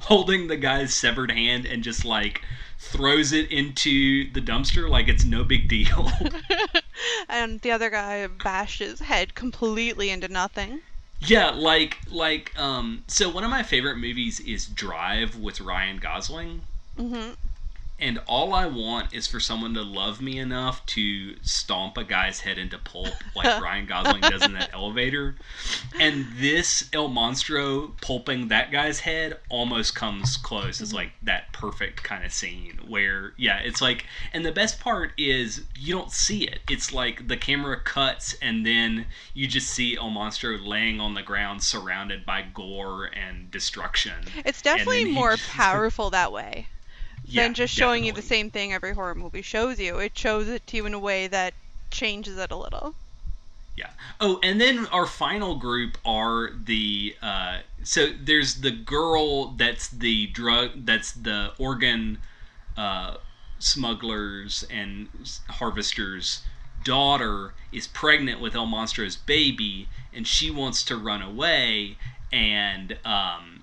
[0.01, 2.41] holding the guy's severed hand and just like
[2.77, 6.11] throws it into the dumpster like it's no big deal.
[7.29, 10.81] and the other guy bashed his head completely into nothing.
[11.21, 16.61] Yeah, like like um so one of my favorite movies is Drive with Ryan Gosling.
[16.97, 17.31] hmm
[17.99, 22.39] And all I want is for someone to love me enough to stomp a guy's
[22.39, 25.35] head into pulp like Ryan Gosling does in that elevator.
[25.99, 30.79] And this El Monstro pulping that guy's head almost comes close.
[30.81, 35.11] It's like that perfect kind of scene where, yeah, it's like, and the best part
[35.17, 36.59] is you don't see it.
[36.69, 41.21] It's like the camera cuts and then you just see El Monstro laying on the
[41.21, 44.13] ground surrounded by gore and destruction.
[44.45, 46.67] It's definitely more just- powerful that way
[47.29, 49.97] Yeah, than just showing you the same thing every horror movie shows you.
[49.99, 51.53] It shows it to you in a way that
[51.91, 52.95] changes it a little.
[53.75, 53.91] Yeah.
[54.19, 60.27] Oh, and then our final group are the uh, so there's the girl that's the
[60.27, 62.17] drug that's the organ
[62.75, 63.15] uh,
[63.59, 65.07] smugglers and
[65.49, 66.41] harvesters
[66.83, 71.97] daughter is pregnant with El Monstro's baby and she wants to run away
[72.31, 73.58] and um,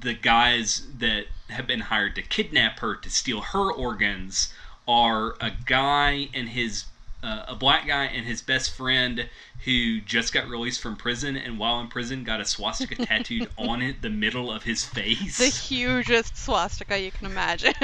[0.00, 4.52] the guys that have been hired to kidnap her to steal her organs
[4.86, 6.84] are a guy and his
[7.22, 9.28] uh, a black guy and his best friend
[9.64, 13.82] who just got released from prison and while in prison got a swastika tattooed on
[13.82, 17.74] it the middle of his face The hugest swastika you can imagine.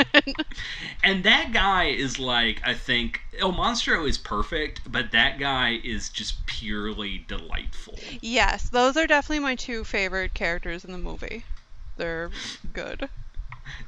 [1.02, 6.08] and that guy is like i think el monstro is perfect but that guy is
[6.10, 11.44] just purely delightful yes, those are definitely my two favorite characters in the movie.
[11.96, 12.30] They're
[12.72, 13.08] good.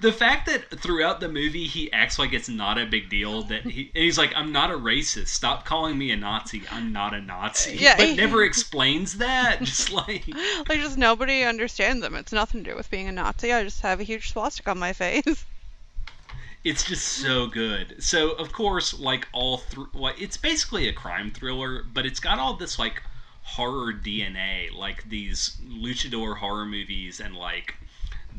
[0.00, 3.62] the fact that throughout the movie he acts like it's not a big deal that
[3.62, 7.12] he and he's like i'm not a racist stop calling me a nazi i'm not
[7.12, 10.24] a nazi Yeah, but he- never explains that just like
[10.68, 12.14] Like just nobody understands them.
[12.14, 13.52] It's nothing to do with being a Nazi.
[13.52, 15.44] I just have a huge swastika on my face.
[16.64, 21.30] it's just so good so of course like all through like it's basically a crime
[21.30, 23.02] thriller but it's got all this like
[23.42, 27.76] horror dna like these luchador horror movies and like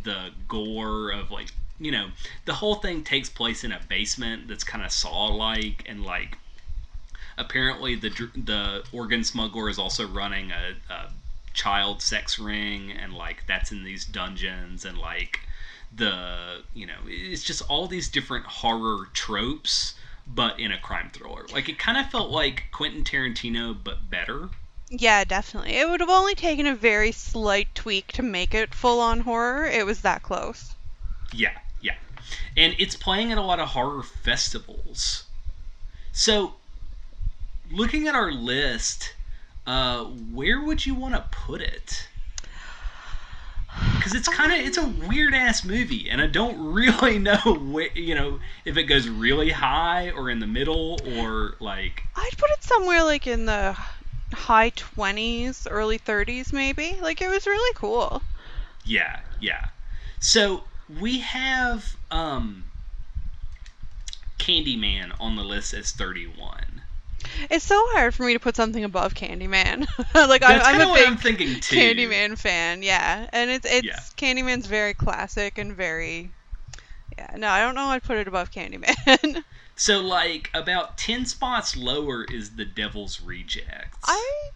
[0.07, 2.07] the gore of like you know
[2.45, 6.37] the whole thing takes place in a basement that's kind of saw like and like
[7.37, 11.11] apparently the the organ smuggler is also running a, a
[11.53, 15.41] child sex ring and like that's in these dungeons and like
[15.93, 19.93] the you know it's just all these different horror tropes
[20.29, 21.45] but in a crime thriller.
[21.53, 24.49] Like it kind of felt like quentin tarantino but better
[24.89, 25.75] Yeah, definitely.
[25.75, 29.65] It would have only taken a very slight tweak to make it full on horror.
[29.65, 30.75] It was that close.
[31.33, 31.95] Yeah, yeah.
[32.55, 35.25] And it's playing at a lot of horror festivals.
[36.13, 36.53] So,
[37.69, 39.13] looking at our list,
[39.65, 42.07] uh, where would you want to put it?
[43.97, 47.91] Because it's kind of it's a weird ass movie, and I don't really know where
[47.93, 52.49] you know if it goes really high or in the middle or like I'd put
[52.51, 53.77] it somewhere like in the
[54.33, 56.97] high 20s, early 30s maybe.
[57.01, 58.23] Like it was really cool.
[58.83, 59.65] Yeah, yeah.
[60.19, 62.65] So we have um
[64.39, 66.81] Candyman on the list as 31.
[67.49, 69.87] It's so hard for me to put something above Candyman.
[70.15, 72.15] like That's I'm, I'm a what big I'm thinking too.
[72.15, 73.27] Candyman fan, yeah.
[73.33, 73.99] And it's it's Yeah.
[74.15, 76.33] Candyman's very classic and very
[77.17, 79.43] Yeah, no, I don't know I'd put it above Candyman.
[79.77, 83.97] So like about 10 spots lower is The Devil's Rejects.
[84.03, 84.51] I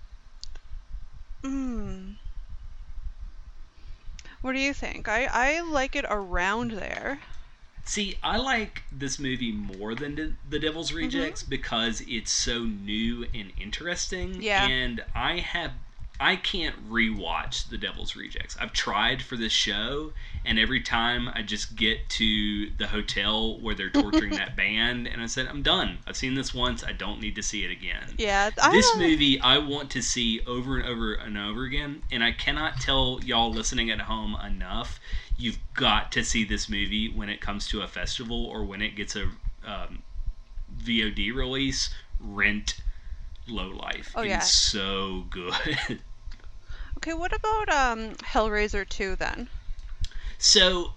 [1.43, 2.13] Hmm.
[4.41, 5.07] What do you think?
[5.07, 7.21] I I like it around there.
[7.83, 10.59] See, I like this movie more than the, the Mm-hmm.
[10.59, 14.41] Devil's Rejects because it's so new and interesting.
[14.41, 14.67] Yeah.
[14.67, 15.73] And I have
[16.21, 18.55] I can't rewatch The Devil's Rejects.
[18.59, 20.13] I've tried for this show,
[20.45, 25.19] and every time I just get to the hotel where they're torturing that band, and
[25.19, 25.97] I said, I'm done.
[26.05, 26.83] I've seen this once.
[26.83, 28.13] I don't need to see it again.
[28.19, 32.03] Yeah, I this don't- movie I want to see over and over and over again,
[32.11, 34.99] and I cannot tell y'all listening at home enough.
[35.39, 38.95] You've got to see this movie when it comes to a festival or when it
[38.95, 39.23] gets a
[39.65, 40.03] um,
[40.83, 41.89] VOD release.
[42.19, 42.79] Rent
[43.47, 44.11] Low Life.
[44.15, 44.37] Oh, yeah.
[44.39, 45.99] so good.
[46.97, 49.47] Okay, what about um Hellraiser 2 then?
[50.37, 50.93] So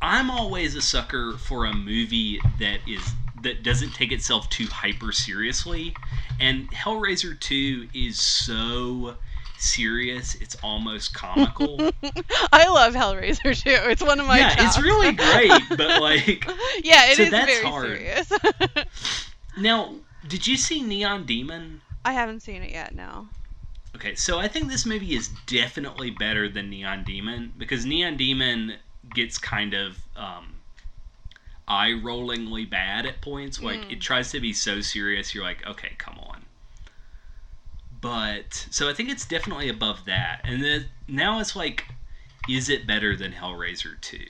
[0.00, 5.12] I'm always a sucker for a movie that is that doesn't take itself too hyper
[5.12, 5.94] seriously,
[6.40, 9.16] and Hellraiser 2 is so
[9.58, 10.34] serious.
[10.36, 11.78] It's almost comical.
[12.52, 13.90] I love Hellraiser too.
[13.90, 16.46] It's one of my yeah, it's really great, but like
[16.82, 17.86] yeah, it is so that's very hard.
[17.86, 18.32] serious.
[19.56, 19.94] now,
[20.26, 21.80] did you see Neon Demon?
[22.04, 22.94] I haven't seen it yet.
[22.94, 23.28] No.
[23.98, 28.74] Okay, so I think this movie is definitely better than Neon Demon because Neon Demon
[29.12, 30.54] gets kind of um,
[31.66, 33.60] eye rollingly bad at points.
[33.60, 33.92] Like Mm.
[33.94, 36.44] it tries to be so serious, you're like, okay, come on.
[38.00, 41.86] But so I think it's definitely above that, and then now it's like,
[42.48, 44.28] is it better than Hellraiser two?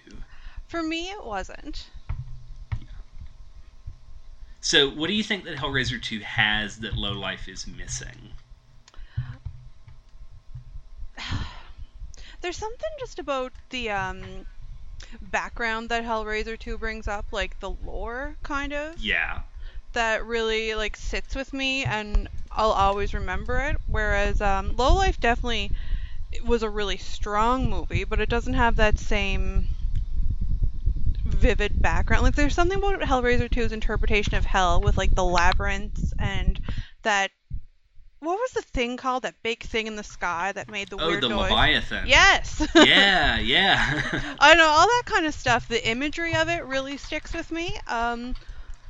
[0.67, 1.89] For me, it wasn't.
[4.63, 8.33] So what do you think that Hellraiser two has that Low Life is missing?
[12.41, 14.47] There's something just about the um,
[15.23, 19.43] background that Hellraiser 2 brings up, like the lore, kind of, Yeah,
[19.93, 23.77] that really like sits with me, and I'll always remember it.
[23.87, 25.73] Whereas um, Low Life definitely
[26.45, 29.69] was a really strong movie, but it doesn't have that same
[31.25, 32.23] vivid background.
[32.23, 36.59] Like there's something about Hellraiser 2's interpretation of hell with like the labyrinths and
[37.03, 37.31] that
[38.21, 41.07] what was the thing called that big thing in the sky that made the oh,
[41.09, 41.51] weird the noise?
[41.51, 42.07] Leviathan.
[42.07, 42.67] Yes.
[42.75, 44.37] yeah, yeah.
[44.41, 45.69] I know all that kind of stuff.
[45.69, 47.77] The imagery of it really sticks with me.
[47.87, 48.37] Um,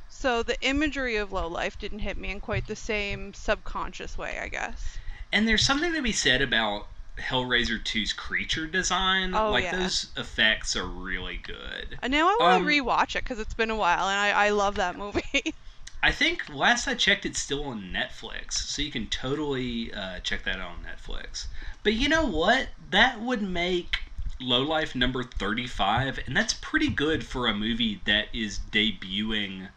[0.07, 4.39] so the imagery of low life didn't hit me in quite the same subconscious way,
[4.41, 4.99] I guess.
[5.31, 6.87] And there's something to be said about
[7.17, 9.33] Hellraiser 2's creature design.
[9.35, 9.77] Oh, like yeah.
[9.77, 11.99] those effects are really good.
[12.01, 14.47] And now I want to Um, rewatch it because it's been a while, and I,
[14.47, 15.53] I love that movie.
[16.01, 20.43] I think last I checked, it's still on Netflix, so you can totally uh, check
[20.45, 21.47] that out on Netflix.
[21.83, 22.69] But you know what?
[22.89, 24.03] That would make
[24.39, 29.67] Low Life number 35, and that's pretty good for a movie that is debuting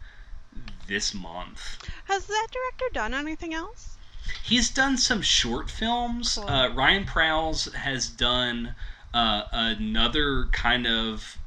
[0.87, 1.89] this month.
[2.05, 3.97] Has that director done anything else?
[4.41, 6.35] He's done some short films.
[6.35, 6.49] Cool.
[6.49, 8.75] Uh, Ryan Prows has done
[9.13, 11.37] uh, another kind of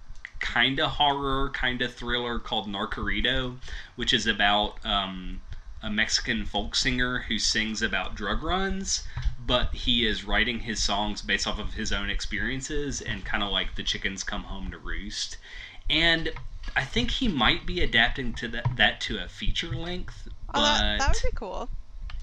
[0.46, 3.56] kind of horror, kind of thriller called Narcocorrido,
[3.96, 5.40] which is about um,
[5.82, 9.06] a Mexican folk singer who sings about drug runs,
[9.44, 13.50] but he is writing his songs based off of his own experiences and kind of
[13.50, 15.36] like the chickens come home to roost.
[15.90, 16.32] And
[16.76, 20.28] I think he might be adapting to that, that to a feature length.
[20.54, 21.68] Oh, that, that would be cool.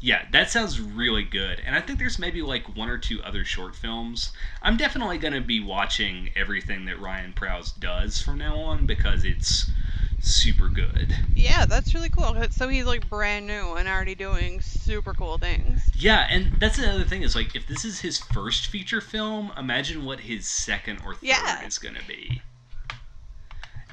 [0.04, 1.62] Yeah, that sounds really good.
[1.66, 4.34] And I think there's maybe like one or two other short films.
[4.62, 9.24] I'm definitely going to be watching everything that Ryan Prows does from now on because
[9.24, 9.72] it's
[10.20, 11.16] super good.
[11.34, 12.36] Yeah, that's really cool.
[12.52, 15.90] So he's like brand new and already doing super cool things.
[15.96, 20.04] Yeah, and that's another thing is like if this is his first feature film, imagine
[20.04, 21.66] what his second or third Yeah.
[21.66, 22.42] is going to be.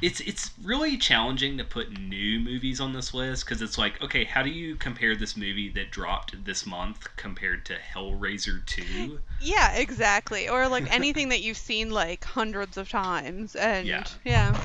[0.02, 4.24] It's it's really challenging to put new movies on this list because it's like, okay,
[4.24, 9.20] how do you compare this movie that dropped this month compared to Hellraiser 2?
[9.38, 10.48] Yeah, exactly.
[10.48, 13.56] Or like anything that you've seen like hundreds of times.
[13.56, 14.20] And Yeah.
[14.24, 14.58] yeah.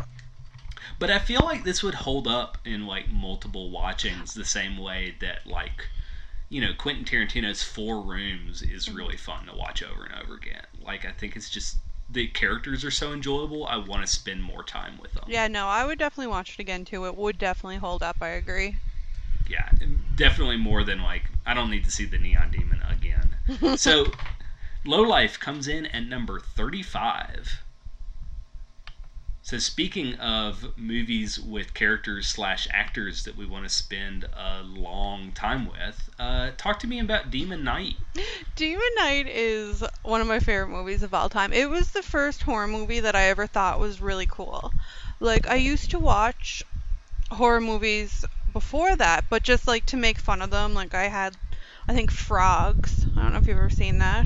[1.00, 5.16] But I feel like this would hold up in like multiple watchings the same way
[5.22, 5.90] that like
[6.50, 8.96] you know Quentin Tarantino's Four Rooms is Mm-hmm.
[8.96, 10.66] really fun to watch over and over again.
[10.80, 13.66] Like I think it's just the characters are so enjoyable.
[13.66, 15.24] I want to spend more time with them.
[15.28, 17.06] Yeah, no, I would definitely watch it again too.
[17.06, 18.78] It would definitely hold up, I agree.
[19.50, 19.70] Yeah,
[20.16, 23.78] definitely more than like I don't need to see the Neon Demon again.
[23.78, 24.12] so
[24.86, 27.65] Low Life comes in at number 35.
[29.46, 35.34] So speaking of movies with characters slash actors that we want to spend a long
[35.34, 37.94] time with, uh, talk to me about Demon Knight.
[38.56, 41.54] Demon Knight is one of my favorite movies of all time.
[41.54, 44.74] It was the first horror movie that I ever thought was really cool.
[45.20, 46.64] Like I used to watch
[47.30, 50.74] horror movies before that, but just like to make fun of them.
[50.74, 51.36] Like I had
[51.88, 53.06] I think Frogs.
[53.16, 54.26] I don't know if you've ever seen that.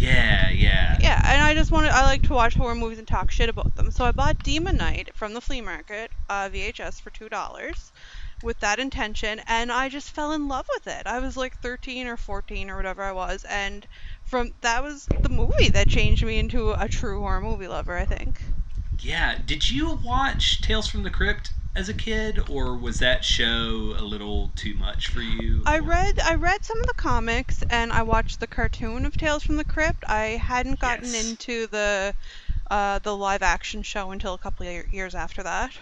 [0.00, 0.98] Yeah, yeah.
[1.00, 3.74] Yeah, and I just wanted I like to watch horror movies and talk shit about
[3.76, 3.90] them.
[3.90, 7.92] So I bought Demon Knight from the flea market, uh, VHS for two dollars,
[8.42, 11.06] with that intention, and I just fell in love with it.
[11.06, 13.86] I was like 13 or 14 or whatever I was, and
[14.24, 17.96] from that was the movie that changed me into a true horror movie lover.
[17.96, 18.40] I think.
[19.00, 19.38] Yeah.
[19.44, 24.02] Did you watch Tales from the Crypt as a kid, or was that show a
[24.02, 25.62] little too much for you?
[25.66, 29.16] I or- read I read some of the comics and I watched the cartoon of
[29.16, 30.04] Tales from the Crypt.
[30.08, 31.30] I hadn't gotten Yes.
[31.30, 32.14] into the
[32.70, 35.72] uh, the live action show until a couple of years after that.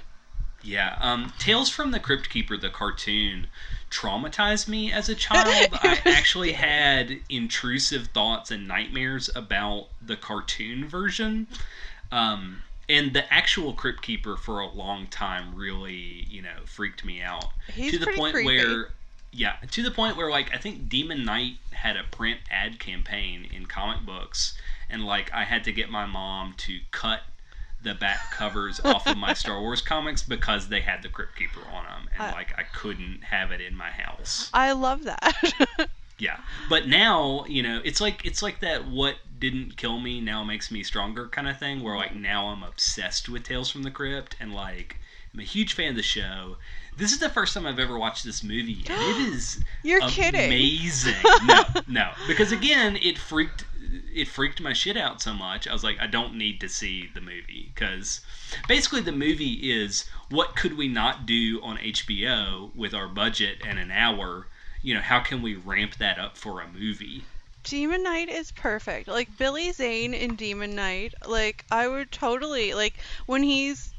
[0.62, 3.46] Yeah, um, Tales from the Crypt Keeper, the cartoon,
[3.90, 5.68] traumatized me as a child.
[5.82, 11.46] I actually had intrusive thoughts and nightmares about the cartoon version.
[12.10, 17.20] Um, and the actual Crypt Keeper for a long time really, you know, freaked me
[17.20, 17.46] out.
[17.72, 18.46] He's to the point creepy.
[18.46, 18.88] where
[19.32, 23.46] Yeah, to the point where like I think Demon Knight had a print ad campaign
[23.54, 24.56] in comic books,
[24.90, 27.20] and like I had to get my mom to cut
[27.82, 31.60] the back covers off of my Star Wars comics because they had the Crypt Keeper
[31.72, 34.50] on them, and I- like I couldn't have it in my house.
[34.52, 35.88] I love that.
[36.20, 38.88] Yeah, but now you know it's like it's like that.
[38.88, 41.82] What didn't kill me now makes me stronger kind of thing.
[41.82, 44.96] Where like now I'm obsessed with Tales from the Crypt, and like
[45.32, 46.56] I'm a huge fan of the show.
[46.96, 50.46] This is the first time I've ever watched this movie, and it is You're kidding.
[50.46, 51.14] amazing.
[51.46, 53.64] no, no, because again, it freaked
[54.12, 55.66] it freaked my shit out so much.
[55.66, 58.20] I was like, I don't need to see the movie because
[58.66, 63.78] basically the movie is what could we not do on HBO with our budget and
[63.78, 64.48] an hour.
[64.82, 67.24] You know, how can we ramp that up for a movie?
[67.62, 69.06] Demon Knight is perfect.
[69.08, 73.94] Like Billy Zane in Demon Knight, like I would totally like when he's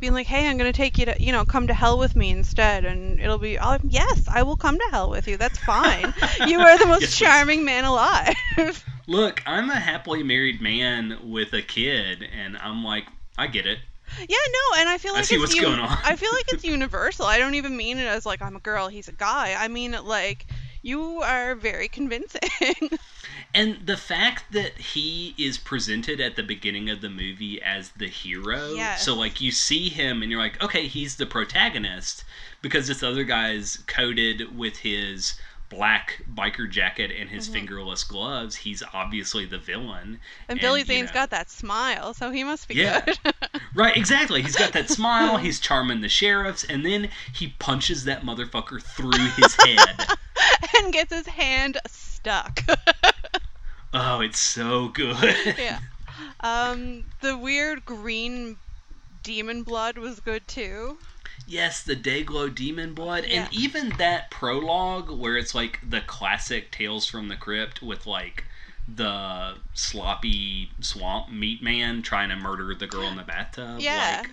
[0.00, 2.30] being like, "Hey, I'm gonna take you to, you know, come to hell with me
[2.30, 5.36] instead," and it'll be, oh, "Yes, I will come to hell with you.
[5.36, 6.14] That's fine.
[6.46, 8.34] you are the most Yes, charming man alive."
[9.06, 13.04] Look, I'm a happily married man with a kid, and I'm like,
[13.36, 13.78] I get it.
[14.18, 15.98] yeah, no, and I feel like I see it's what's uni- going on.
[16.02, 17.26] I feel like it's universal.
[17.26, 19.54] I don't even mean it as like I'm a girl, he's a guy.
[19.58, 20.46] I mean it like
[20.84, 22.40] you are very convincing.
[23.54, 28.08] And the fact that he is presented at the beginning of the movie as the
[28.08, 29.02] hero, Yes.
[29.04, 32.24] so like you see him and you're like, okay, he's the protagonist
[32.62, 35.34] because this other guy's coded with his
[35.74, 38.54] black biker jacket and his fingerless gloves.
[38.56, 40.20] He's obviously the villain.
[40.48, 43.00] and Billy you Zane's know- got that smile, so he must be Yeah.
[43.04, 43.18] good.
[43.76, 44.40] Right, exactly.
[44.40, 45.36] He's got that smile.
[45.44, 50.06] He's charming the sheriffs, and then he punches that motherfucker through his head.
[50.78, 52.60] and gets his hand stuck.
[53.92, 55.34] oh, it's so good.
[55.58, 55.80] yeah.
[56.40, 58.56] Um, the weird green
[59.24, 60.98] demon blood was good too.
[61.46, 63.44] Yes, the Dayglow Demon Blood, Yeah.
[63.44, 68.44] and even that prologue where it's like the classic Tales from the Crypt with like
[68.86, 73.80] the sloppy swamp meat man trying to murder the girl in the bathtub.
[73.80, 74.22] Yeah.
[74.22, 74.30] Like,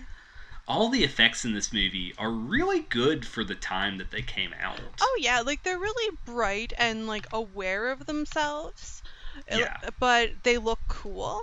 [0.68, 4.54] all the effects in this movie are really good for the time that they came
[4.60, 4.78] out.
[5.00, 9.02] Oh yeah, like they're really bright and like aware of themselves.
[9.50, 9.76] Uh, yeah.
[9.98, 11.42] But they look cool.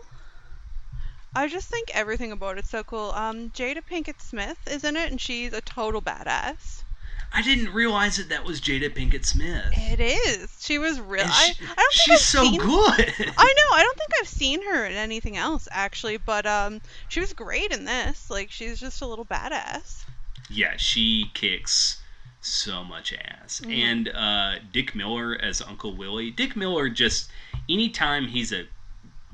[1.35, 3.11] I just think everything about it's so cool.
[3.11, 6.83] Um, Jada Pinkett Smith is in it, and she's a total badass.
[7.31, 9.65] I didn't realize that that was Jada Pinkett Smith.
[9.73, 10.57] It is.
[10.59, 11.25] She was real.
[11.27, 13.13] I, I don't think she's I've so seen, good.
[13.37, 13.75] I know.
[13.77, 17.71] I don't think I've seen her in anything else actually, but um, she was great
[17.71, 18.31] in this.
[18.31, 20.05] Like she's just a little badass.
[20.49, 22.01] yeah, she kicks
[22.41, 23.61] so much ass.
[23.63, 23.77] Mhm.
[23.77, 26.31] And uh, Dick Miller as Uncle Willie.
[26.31, 27.29] Dick Miller just
[27.69, 28.65] anytime he's a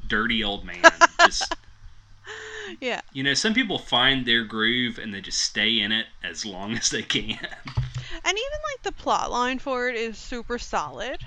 [0.08, 0.84] dirty old man,
[1.22, 1.56] just
[2.82, 3.02] Yeah.
[3.14, 6.74] you know, some people find their groove and they just stay in it as long
[6.74, 7.38] as they can.
[8.24, 11.20] And even like the plot line for it is super solid.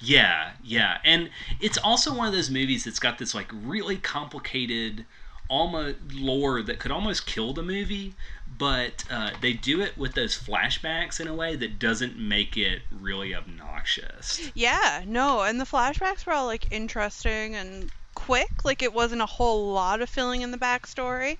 [0.00, 0.98] Yeah, yeah.
[1.04, 5.06] And it's also one of those movies that's got this like really complicated
[5.48, 8.14] almost lore that could almost kill the movie,
[8.58, 12.82] but uh, they do it with those flashbacks in a way that doesn't make it
[12.90, 14.50] really obnoxious.
[14.54, 18.64] Yeah, no, and the flashbacks were all like interesting and quick.
[18.64, 21.38] Like it wasn't a whole lot of filling in the backstory.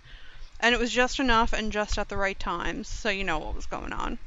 [0.60, 3.54] And it was just enough and just at the right times, so you know what
[3.54, 4.18] was going on.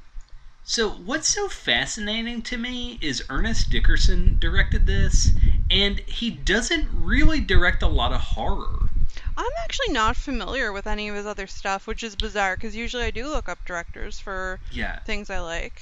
[0.64, 5.32] So, what's so fascinating to me is Ernest Dickerson directed this,
[5.72, 8.89] and he doesn't really direct a lot of horror.
[9.36, 13.06] I'm actually not familiar with any of his other stuff, which is bizarre because usually
[13.06, 15.00] I do look up directors for Yeah.
[15.06, 15.82] things I like.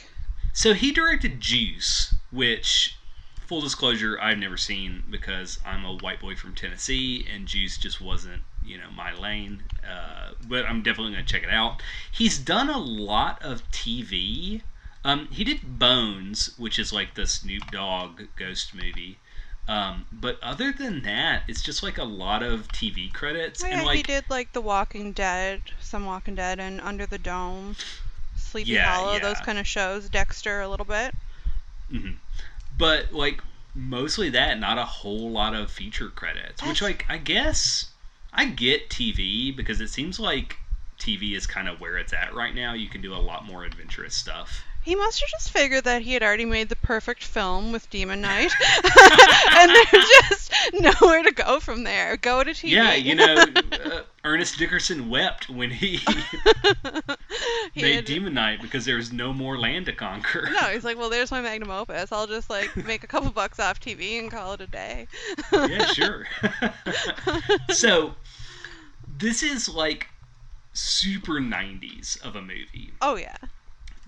[0.54, 2.97] So he directed Juice, which,
[3.48, 8.02] full disclosure, I've never seen because I'm a white boy from Tennessee, and Juice just
[8.02, 9.64] wasn't, you know, my lane.
[9.88, 11.82] Uh, but I'm definitely gonna check it out.
[12.12, 14.62] He's done a lot of TV.
[15.06, 19.18] Um, he did Bones, which is like the Snoop Dogg ghost movie.
[19.68, 23.82] Um, but other than that, it's just like a lot of TV credits Oh, yeah,
[23.82, 27.76] and he did like The Walking Dead, some Walking Dead, and Under the Dome,
[28.38, 30.10] Sleepy Yeah, Hollow, those kind of shows.
[30.10, 31.14] Dexter a little bit.
[31.92, 32.16] Mhm.
[32.78, 33.42] But like
[33.74, 36.64] mostly that, not a whole lot of feature credits.
[36.64, 37.92] Which like I guess
[38.34, 40.58] I get TV because it seems like
[41.00, 42.74] TV is kind of where it's at right now.
[42.74, 44.64] You can do a lot more adventurous stuff.
[44.88, 48.22] He must have just figured that he had already made the perfect film with Demon
[48.22, 48.54] Knight,
[49.52, 52.16] and there's just nowhere to go from there.
[52.16, 52.70] Go to TV.
[52.70, 53.36] Yeah, you know,
[53.84, 56.00] uh, Ernest Dickerson wept when he
[57.74, 60.50] He made had- Demon Knight because there was no more land to conquer.
[60.54, 62.14] No, he's like, well, there's my magnum opus.
[62.14, 65.08] I'll just like make a couple bucks off TV and call it a day.
[65.52, 66.28] yeah, sure.
[67.72, 68.16] so
[69.18, 70.08] this is like
[70.72, 72.92] super 90s of a movie.
[73.02, 73.36] Oh yeah.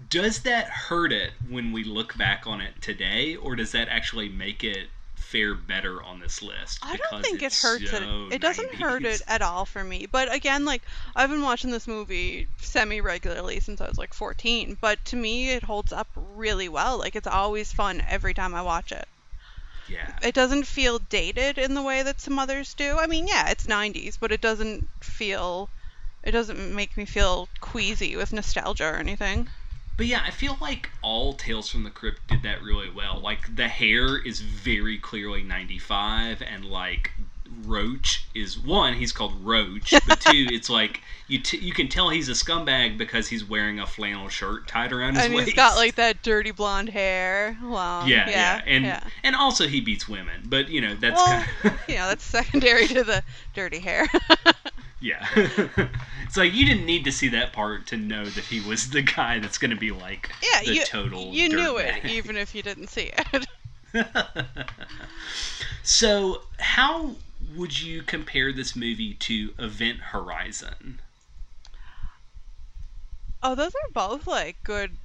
[0.07, 4.29] Does that hurt it when we look back on it today, or does that actually
[4.29, 6.79] make it fare better on this list?
[6.81, 8.35] I don't think it hurts so it.
[8.35, 10.07] It doesn't hurt it at all for me.
[10.07, 10.81] But again, like
[11.15, 14.77] I've been watching this movie semi regularly since I was like 14.
[14.79, 16.97] But to me, it holds up really well.
[16.97, 19.07] Like it's always fun every time I watch it.
[19.87, 20.17] Yeah.
[20.23, 22.97] It doesn't feel dated in the way that some others do.
[22.99, 25.69] I mean, yeah, it's 90s, but it doesn't feel.
[26.23, 29.49] It doesn't make me feel queasy with nostalgia or anything.
[29.99, 33.19] But yeah, I feel like all Tales from the Crypt did that really well.
[33.19, 37.11] Like the hair is very clearly 95 and like
[37.65, 42.07] Roach is one, he's called Roach, but two, it's like you t- you can tell
[42.07, 45.47] he's a scumbag because he's wearing a flannel shirt tied around his and waist.
[45.47, 47.57] he's got like that dirty blonde hair.
[47.61, 48.07] Long.
[48.07, 49.03] yeah, yeah, and yeah.
[49.25, 52.87] and also he beats women, but you know that's Well, kind of yeah, that's secondary
[52.87, 53.21] to the
[53.53, 54.07] dirty hair.
[55.01, 55.27] yeah.
[56.25, 59.01] it's like you didn't need to see that part to know that he was the
[59.01, 61.33] guy that's going to be like yeah, the you total.
[61.33, 63.47] you knew it even if you didn't see it.
[65.83, 67.15] so, how
[67.55, 70.99] would you compare this movie to Event Horizon?
[73.41, 74.97] Oh, those are both like good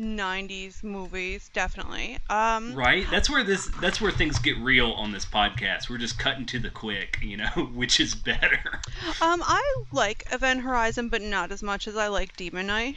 [0.00, 2.18] 90s movies, definitely.
[2.30, 3.06] Um Right?
[3.10, 5.90] That's where this that's where things get real on this podcast.
[5.90, 8.80] We're just cutting to the quick, you know, which is better.
[9.20, 12.96] um I like Event Horizon but not as much as I like Demon Knight.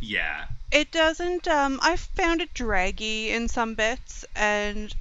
[0.00, 0.46] Yeah.
[0.70, 4.94] It doesn't um I found it draggy in some bits and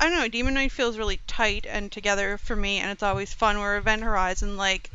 [0.00, 3.32] I don't know, Demon Knight feels really tight and together for me and it's always
[3.34, 4.90] fun where Event Horizon like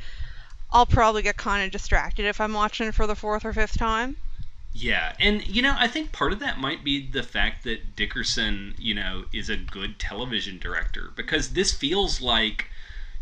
[0.73, 3.77] I'll probably get kind of distracted if I'm watching it for the fourth or fifth
[3.77, 4.15] time.
[4.73, 8.75] Yeah, and you know, I think part of that might be the fact that Dickerson,
[8.77, 12.67] you know, is a good television director because this feels like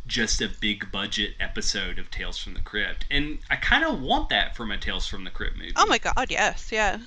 [0.06, 4.30] just a big budget episode of Tales from the Crypt, and I kind of want
[4.30, 5.74] that from a Tales from the Crypt movie.
[5.76, 7.00] Oh my god, yes, yeah.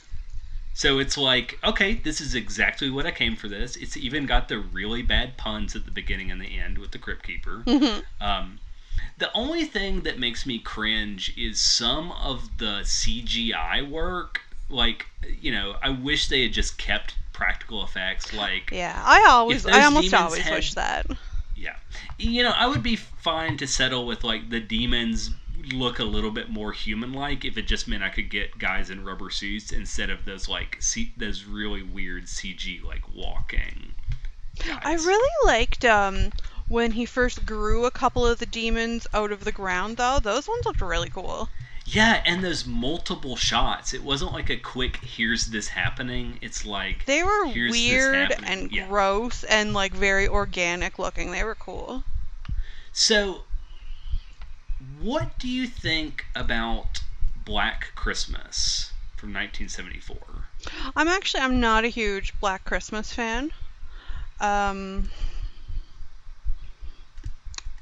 [0.75, 3.77] So it's like, okay, this is exactly what I came for this.
[3.77, 6.99] It's even got the really bad puns at the beginning and the end with the
[6.99, 7.63] Crypt Keeper.
[7.67, 8.03] Mhm.
[8.21, 8.59] Um,
[9.19, 14.41] the only thing that makes me cringe is some of the CGI work.
[14.69, 15.07] Like,
[15.41, 18.33] you know, I wish they had just kept practical effects.
[18.33, 21.07] Like, Yeah, I always, I almost always had- wish that.
[21.55, 21.77] yeah.
[22.19, 25.31] You know, I would be fine to settle with, like, the demons
[25.73, 28.91] look a little bit more human like if it just meant I could get guys
[28.91, 33.93] in rubber suits instead of those, like, C- those really weird CG, like, walking.
[34.85, 36.31] I really liked um
[36.69, 40.19] when he first grew a couple of the demons out of the ground, though.
[40.21, 41.49] Those ones looked really cool.
[41.85, 43.93] Yeah, and those multiple shots.
[43.93, 48.71] It wasn't like a quick "here's this happening." It's like They were Here's weird and
[48.71, 48.87] yeah.
[48.87, 51.33] gross and like very organic looking.
[51.33, 52.05] They were cool.
[52.93, 53.43] so.
[55.01, 57.01] What do you think about
[57.45, 60.17] Black Christmas from 1974?
[60.97, 63.51] I'm actually I'm not a huge Black Christmas fan.
[64.41, 65.11] Um,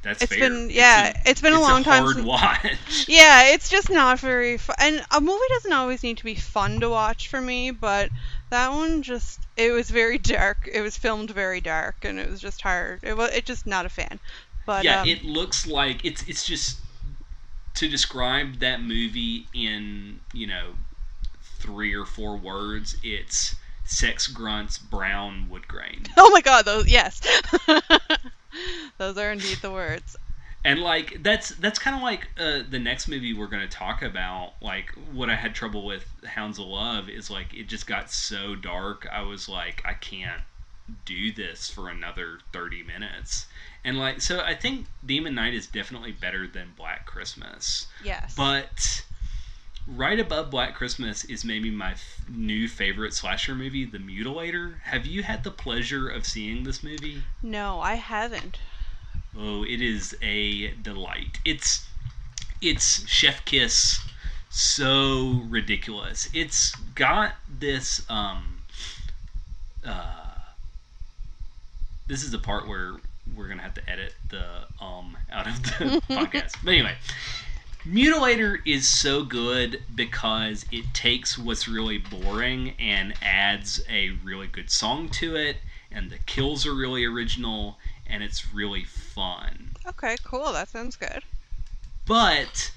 [0.02, 0.48] That's It's fair.
[0.48, 3.04] been- yeah, a- it's been a it's long time hard since- watch.
[3.08, 4.76] yeah, it's just not very fun.
[4.78, 8.08] And a movie doesn't always need to be fun to watch for me, but
[8.48, 10.68] that one just it was very dark.
[10.72, 13.00] It was filmed very dark, and it was just hard.
[13.02, 14.18] It was it just not a fan.
[14.64, 16.78] But yeah, um, it looks like it's it's just
[17.74, 20.70] to describe that movie in you know
[21.58, 22.96] three or four words.
[23.02, 23.54] It's
[23.90, 26.04] sex grunts, brown wood grain.
[26.16, 27.20] Oh my god, those yes.
[28.98, 30.16] those are indeed the words.
[30.64, 34.02] and like that's that's kind of like uh, the next movie we're going to talk
[34.02, 38.10] about like what i had trouble with hounds of love is like it just got
[38.10, 40.42] so dark i was like i can't
[41.06, 43.46] do this for another 30 minutes
[43.84, 48.34] and like so i think demon knight is definitely better than black christmas Yes.
[48.36, 49.02] but
[49.86, 55.06] right above black christmas is maybe my f- new favorite slasher movie the mutilator have
[55.06, 58.58] you had the pleasure of seeing this movie no, I haven't.
[59.36, 61.38] Oh, it is a delight.
[61.44, 61.86] It's
[62.60, 64.00] it's chef kiss
[64.50, 66.28] so ridiculous.
[66.34, 68.62] It's got this um
[69.86, 70.34] uh
[72.08, 72.94] this is the part where
[73.34, 74.44] we're gonna have to edit the
[74.80, 75.68] um out of the
[76.14, 76.54] podcast.
[76.62, 76.96] But anyway,
[77.86, 84.70] Mutilator is so good because it takes what's really boring and adds a really good
[84.70, 85.56] song to it,
[85.90, 89.70] and the kills are really original, and it's really fun.
[89.86, 90.52] Okay, cool.
[90.52, 91.24] That sounds good.
[92.06, 92.70] But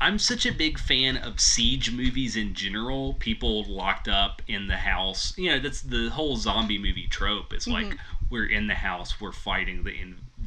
[0.00, 3.14] I'm such a big fan of siege movies in general.
[3.14, 5.36] People locked up in the house.
[5.38, 7.52] You know, that's the whole zombie movie trope.
[7.52, 8.26] It's like mm-hmm.
[8.28, 9.94] we're in the house, we're fighting the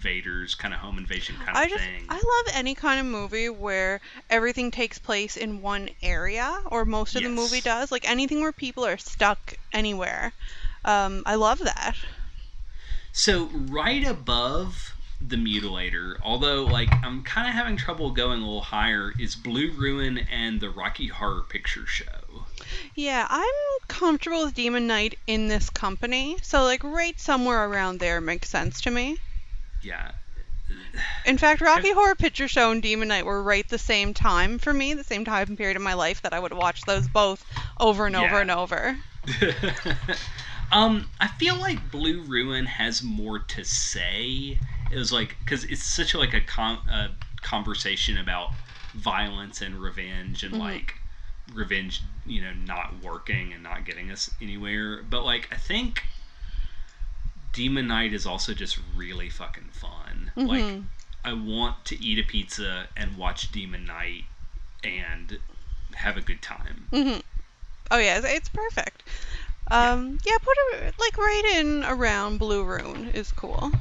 [0.01, 2.05] invaders, kind of home invasion kind of I just thing.
[2.09, 7.15] I love any kind of movie where everything takes place in one area, or most
[7.15, 7.91] of the movie does.
[7.91, 10.33] Like anything where people are stuck anywhere.
[10.85, 11.95] Um, I love that.
[13.11, 18.61] So right above the mutilator, although like I'm kind of having trouble going a little
[18.61, 22.45] higher, is Blue Ruin and the Rocky Horror Picture Show.
[22.95, 23.45] Yeah, I'm
[23.87, 28.81] comfortable with Demon Knight in this company, so like right somewhere around there makes sense
[28.81, 29.17] to me.
[29.81, 30.11] Yeah,
[31.25, 34.71] In fact, Rocky Horror Picture Show and Demon Knight were right the same time for
[34.71, 37.43] me, the same time period in my life that I would watch those both
[37.79, 38.99] over and over and over.
[40.71, 44.61] um, I feel like Blue Ruin has more to say.
[44.89, 47.09] It was like because it's such a, like a, con- a
[47.41, 48.49] conversation about
[48.93, 50.59] violence and revenge and Mhm.
[50.59, 50.95] like
[51.47, 55.03] revenge, you know, not working and not getting us anywhere.
[55.03, 56.03] But like I think
[57.53, 60.31] Demon Knight is also just really fucking fun.
[60.35, 60.83] Like Mhm.
[61.23, 64.25] I want to eat a pizza and watch Demon Knight
[64.83, 65.39] and
[65.95, 66.87] have a good time.
[66.91, 67.17] hmm
[67.91, 69.03] Oh yeah, it's, perfect.
[69.69, 73.71] Um, yeah, put it like right in around Blue Ruin is cool.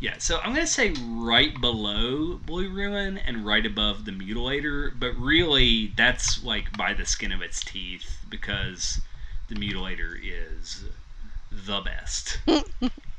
[0.00, 5.14] Yeah, so I'm gonna say right below Blue Ruin and right above the Mutilator, but
[5.16, 9.02] really that's like by the skin of its teeth because
[9.48, 10.84] the Mutilator is
[11.52, 12.38] the best.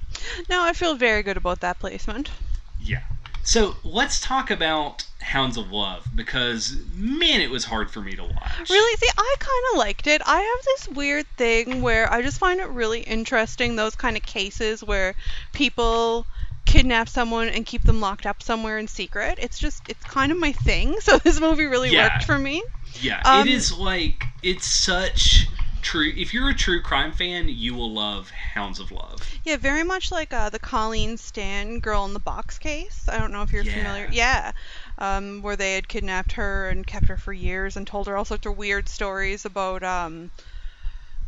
[0.47, 2.29] No, I feel very good about that placement.
[2.77, 3.01] Yeah.
[3.43, 8.23] So let's talk about Hounds of Love because man, it was hard for me to
[8.23, 8.69] watch.
[8.69, 8.97] Really?
[8.97, 10.21] See, I kind of liked it.
[10.25, 14.23] I have this weird thing where I just find it really interesting, those kind of
[14.23, 15.15] cases where
[15.53, 16.27] people
[16.65, 19.37] kidnap someone and keep them locked up somewhere in secret.
[19.41, 20.95] It's just, it's kind of my thing.
[21.01, 22.01] So this movie really Yeah.
[22.01, 22.63] worked for me.
[22.93, 25.47] Yeah, Um, it is like it's such
[25.81, 26.11] true.
[26.15, 29.27] If you're a true crime fan, you will love Hounds of Love.
[29.43, 33.05] Yeah, very much like uh, the Colleen Stan girl in the box case.
[33.07, 33.73] I don't know if you're Yeah.
[33.73, 34.07] familiar.
[34.11, 34.51] Yeah.
[34.97, 38.25] Um, where they had kidnapped her and kept her for years and told her all
[38.25, 40.31] sorts of weird stories about um,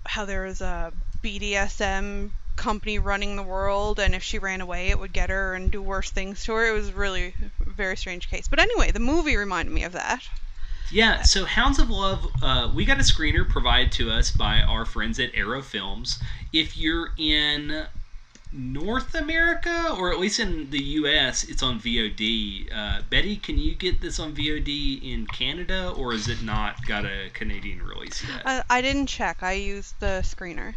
[0.06, 0.92] how there was a
[1.22, 5.72] BDSM company running the world and if she ran away it would get her and
[5.72, 6.68] do worse things to her.
[6.68, 7.34] It was really
[7.66, 8.48] a very strange case.
[8.48, 10.24] But anyway, the movie reminded me of that.
[10.92, 14.86] Yeah, so Hounds of Love, uh, we got a screener provided to us by our
[14.86, 16.20] friends at Arrow Films.
[16.52, 17.88] If you're in
[18.52, 22.72] North America, or at least in the U.S., it's on VOD.
[22.72, 27.06] Uh, Betty, can you get this on VOD in Canada, or is it not got
[27.06, 28.44] a Canadian release yet?
[28.46, 29.42] I, I didn't check.
[29.42, 30.76] I used the screener.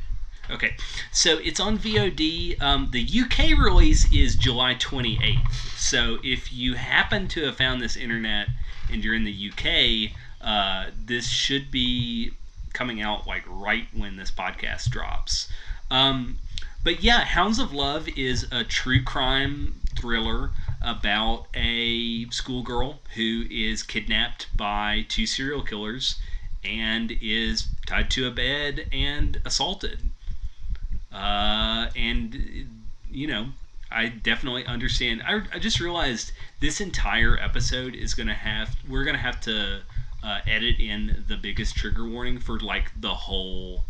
[0.48, 0.76] Okay,
[1.10, 2.62] so it's on VOD.
[2.62, 5.50] Um, the UK release is July 28th.
[5.76, 8.48] So if you happen to have found this internet
[8.90, 12.30] and you're in the UK, uh, this should be
[12.72, 15.48] coming out like right when this podcast drops.
[15.90, 16.38] Um,
[16.84, 23.82] but yeah, Hounds of Love is a true crime thriller about a schoolgirl who is
[23.82, 26.20] kidnapped by two serial killers
[26.64, 30.10] and is tied to a bed and assaulted.
[31.12, 32.68] Uh, and
[33.10, 33.46] you know,
[33.90, 35.22] I definitely understand.
[35.22, 39.82] I, I just realized this entire episode is gonna have we're gonna have to
[40.22, 43.84] uh, edit in the biggest trigger warning for like the whole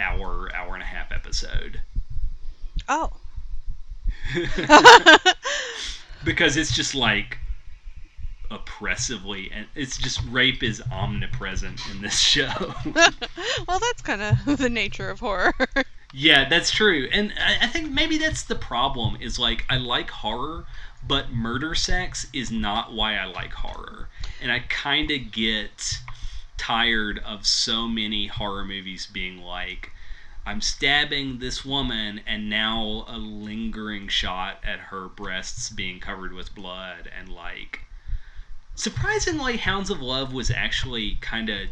[0.00, 1.80] hour hour and a half episode
[2.88, 3.10] Oh.
[6.24, 7.38] because it's just like
[8.50, 12.52] oppressively and it's just rape is omnipresent in this show.
[12.94, 15.54] well, that's kind of the nature of horror.
[16.12, 17.08] Yeah, that's true.
[17.12, 20.66] And I, I think maybe that's the problem is like I like horror,
[21.06, 24.08] but murder sex is not why I like horror.
[24.40, 26.00] And I kind of get
[26.56, 29.92] tired of so many horror movies being like
[30.46, 36.54] I'm stabbing this woman and now a lingering shot at her breasts being covered with
[36.54, 37.84] blood and like
[38.74, 41.68] surprisingly Hounds of Love was actually kind of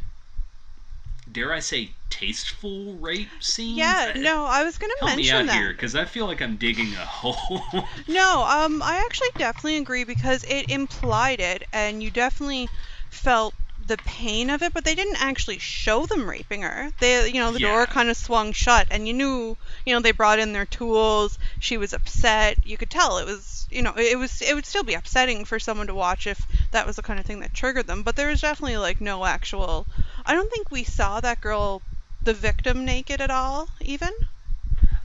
[1.30, 4.04] dare I say tasteful rape scenes.
[4.04, 5.50] yeah, I- no, I was gonna Help me mention out that.
[5.50, 7.62] here because I feel like I'm digging a hole.
[8.08, 12.72] No, um, I actually definitely agree because it implied it, and you definitely
[13.10, 16.90] felt the pain of it, but they didn't actually show them raping her.
[16.98, 17.60] They, you know, the Yeah.
[17.60, 21.38] door kind of swung shut, and you knew, you know, they brought in their tools.
[21.60, 22.58] She was upset.
[22.64, 25.60] You could tell it was, you know, it was, it would still be upsetting for
[25.60, 28.02] someone to watch if that was the kind of thing that triggered them.
[28.02, 29.86] But there was definitely like no actual.
[30.26, 31.82] I don't think we saw that girl,
[32.22, 34.10] the victim, naked at all, even.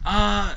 [0.05, 0.55] uh,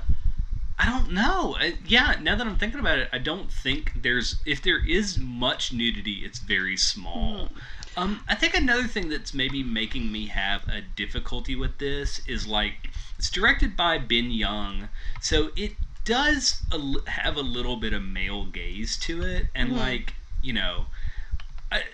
[0.76, 1.56] I don't know.
[1.58, 4.40] I, yeah, now that I'm thinking about it, I don't think there's.
[4.44, 7.50] If there is much nudity, it's very small.
[7.96, 12.46] Um, I think another thing that's maybe making me have a difficulty with this is
[12.46, 14.88] like it's directed by Ben Young,
[15.20, 19.76] so it does a, have a little bit of male gaze to it, and Mhm.
[19.76, 20.86] like you know,
[21.70, 21.84] I,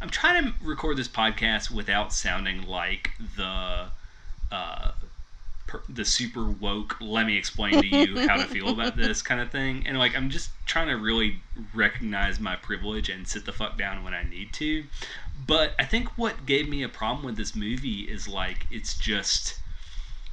[0.00, 3.90] I'm trying to record this podcast without sounding like the.
[4.50, 4.92] Uh,
[5.68, 9.40] per- the super woke let me explain to you how to feel about this kind
[9.40, 11.40] of thing and like i'm just trying to really
[11.72, 14.82] recognize my privilege and sit the fuck down when i need to
[15.46, 19.60] but i think what gave me a problem with this movie is like it's just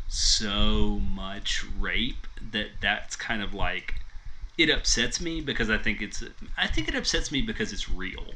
[0.08, 3.96] so much rape that that's kind of like
[4.58, 6.24] it upsets me because i think it's
[6.58, 8.34] i think it upsets me because it's real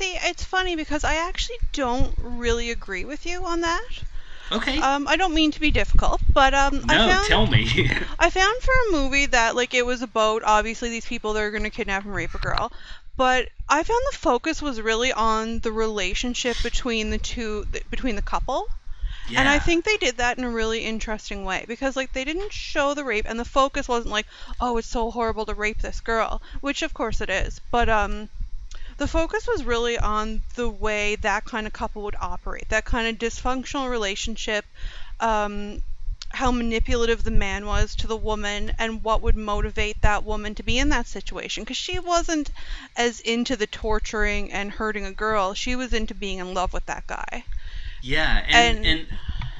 [0.00, 4.02] See, it's funny because I actually don't really agree with you on that.
[4.50, 7.64] okay Um, I don't mean to be difficult, but um, I no found tell me
[8.18, 11.50] I found for a movie that like it was about obviously these people that are
[11.50, 12.72] going to kidnap and rape a girl,
[13.16, 18.22] but I found the focus was really on the relationship between the two between the
[18.22, 18.66] couple.
[19.36, 22.52] And I think they did that in a really interesting way because like they didn't
[22.52, 24.26] show the rape and the focus wasn't like,
[24.60, 28.30] oh, it's so horrible to rape this girl, which of course it is, but um
[29.00, 33.08] the focus was really on the way that kind of couple would operate, that kind
[33.08, 34.64] of dysfunctional relationship,
[35.20, 35.80] um,
[36.32, 40.62] how manipulative the man was to the woman, and what would motivate that woman to
[40.62, 41.64] be in that situation.
[41.64, 42.50] Because she wasn't
[42.96, 46.86] as into the torturing and hurting a girl, she was into being in love with
[46.86, 47.44] that guy.
[48.02, 49.08] Yeah, and, And- and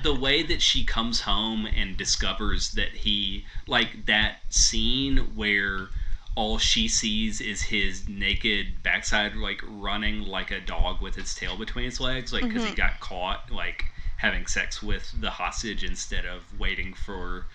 [0.02, 5.90] the way that she comes home and discovers that he like that scene where
[6.36, 11.56] all she sees is his naked backside like running like a dog with its tail
[11.56, 16.24] between its legs like because he got caught like having sex with the hostage instead
[16.24, 17.46] of waiting for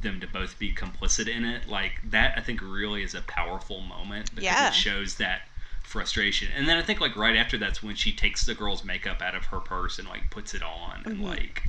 [0.00, 3.80] them to both be complicit in it like that i think really is a powerful
[3.80, 4.68] moment because Yeah.
[4.68, 5.42] it shows that
[5.82, 9.22] frustration and then i think like right after that's when she takes the girl's makeup
[9.22, 11.22] out of her purse and like puts it on and Mhm.
[11.24, 11.62] like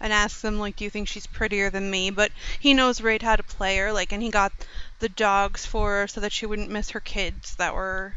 [0.00, 2.10] and asks him like do you think she's prettier than me?
[2.10, 4.52] But he knows right how to play her like and he got
[4.98, 8.14] the dogs for her so that she wouldn't miss her kids that were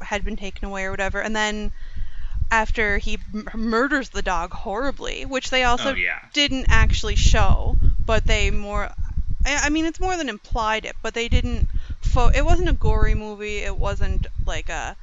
[0.00, 1.20] had been taken away or whatever.
[1.20, 1.72] And then
[2.50, 6.20] after he m- murders the dog horribly which they also oh yeah.
[6.32, 8.88] didn't actually show but they more
[9.44, 11.66] I, I mean it's more than implied it but they didn't
[12.02, 14.96] fo- it wasn't a gory movie it wasn't like a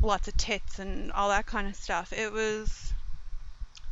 [0.00, 2.12] lots of tits and all that kind of stuff.
[2.12, 2.87] It was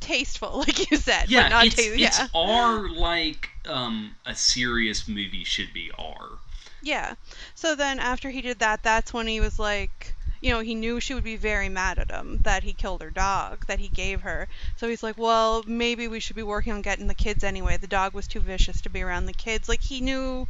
[0.01, 5.45] tasteful like you said yeah not it's, it's yeah R like um a serious movie
[5.45, 6.39] should be R
[6.83, 7.15] Yeah.
[7.55, 11.01] So then after he did that, that's when he was like, you know, he knew
[11.01, 14.23] she would be very mad at him that he killed her dog that he gave
[14.23, 14.49] her.
[14.77, 17.77] So he's like, well, maybe we should be working on getting the kids anyway.
[17.77, 19.69] The dog was too vicious to be around the kids.
[19.69, 20.47] Like he knew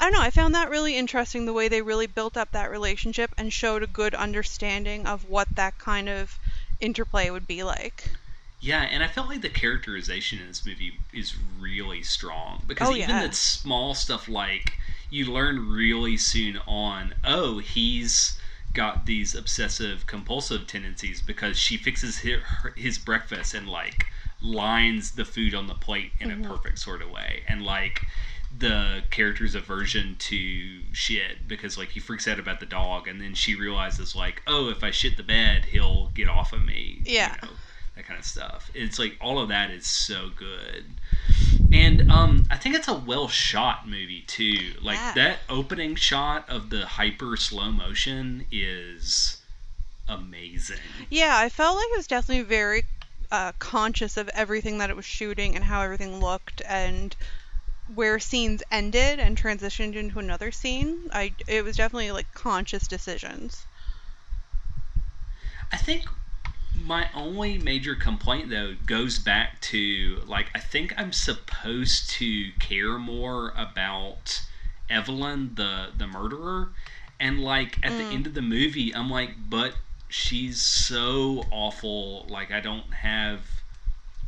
[0.00, 2.70] I don't know, I found that really interesting the way they really built up that
[2.70, 6.38] relationship and showed a good understanding of what that kind of
[6.80, 8.10] interplay would be like.
[8.60, 12.92] Yeah, and I felt like the characterization in this movie is really strong because Oh,
[12.96, 13.26] even yeah.
[13.28, 14.72] the small stuff like
[15.10, 18.38] you learn really soon on, oh, he's
[18.74, 22.40] got these obsessive compulsive tendencies because she fixes his,
[22.76, 24.06] his breakfast and like
[24.42, 26.44] lines the food on the plate in Mhm.
[26.44, 28.02] a perfect sort of way and like
[28.56, 33.34] the character's aversion to shit because like he freaks out about the dog and then
[33.34, 37.12] she realizes like oh if i shit the bed he'll get off of me you
[37.14, 37.34] Yeah.
[37.42, 37.48] know,
[37.98, 41.00] that kind of stuff it's like all of that is so good
[41.72, 45.14] and um i think it's a well shot movie too like Yeah.
[45.14, 49.42] that opening shot of the hyper slow motion is
[50.08, 50.78] amazing
[51.10, 52.84] Yeah, I felt like it was definitely very
[53.30, 57.14] uh, conscious of everything that it was shooting and how everything looked and
[57.86, 61.08] where scenes ended and transitioned into another scene.
[61.12, 63.66] I it was definitely like conscious decisions.
[65.72, 66.04] I think
[66.84, 72.98] my only major complaint though goes back to like I think I'm supposed to care
[72.98, 74.42] more about
[74.88, 76.68] Evelyn the the murderer.
[77.20, 78.12] And like at the Mm.
[78.12, 79.74] end of the movie I'm like but
[80.08, 82.26] she's so awful.
[82.28, 83.40] Like I don't have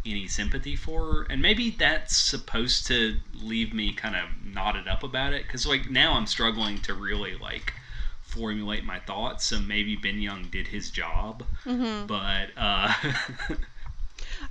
[0.04, 1.22] any sympathy for her.
[1.30, 5.90] And maybe that's supposed to leave me kind of knotted up about it cuz like
[5.90, 7.74] now I'm struggling to really like
[8.30, 12.92] formulate my thoughts so maybe Ben Young did his job hmm but uh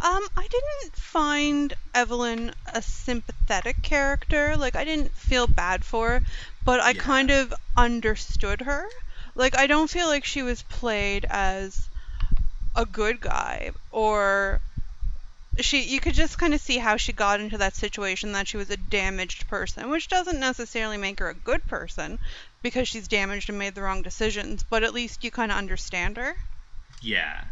[0.02, 4.58] Um, I didn't find Evelyn a sympathetic character.
[4.58, 6.24] Like I didn't feel bad for her,
[6.64, 6.94] but I Yeah.
[6.94, 8.86] kind of understood her.
[9.36, 11.90] Like I don't feel like she was played as
[12.76, 14.62] a good guy or
[15.62, 18.58] she you could just kind of see how she got into that situation that she
[18.58, 22.20] was a damaged person, which doesn't necessarily make her a good person
[22.62, 26.18] because she's damaged and made the wrong decisions, but at least you kind of understand
[26.18, 26.36] her.
[27.02, 27.46] Yeah.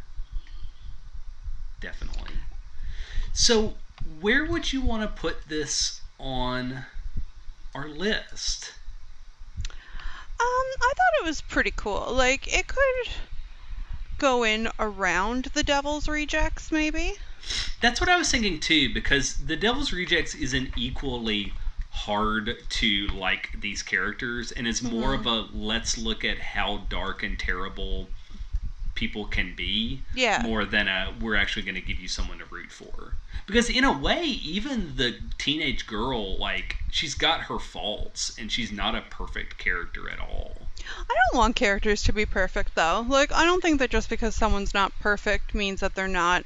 [1.79, 2.33] Definitely.
[3.33, 3.75] So,
[4.19, 6.85] where would you want to put this on
[7.75, 8.73] our list?
[9.59, 9.67] Um,
[10.39, 12.07] I thought it was pretty cool.
[12.11, 13.13] Like it could
[14.17, 17.13] go in around the Devil's Rejects, maybe.
[17.81, 21.53] That's what I was thinking too, because the Devil's Rejects isn't equally
[21.97, 25.57] hard to like these characters, and it's more of mm-hmm.
[25.57, 28.07] a let's look at how dark and terrible
[28.93, 30.41] people can be, Yeah.
[30.43, 33.13] more than a we're actually going to give you someone to root for.
[33.45, 38.71] Because in a way, even the teenage girl, like she's got her faults, and she's
[38.71, 40.67] not a perfect character at all.
[41.09, 43.05] I don't want characters to be perfect though.
[43.07, 46.43] Like I don't think that just because someone's not perfect means that they're not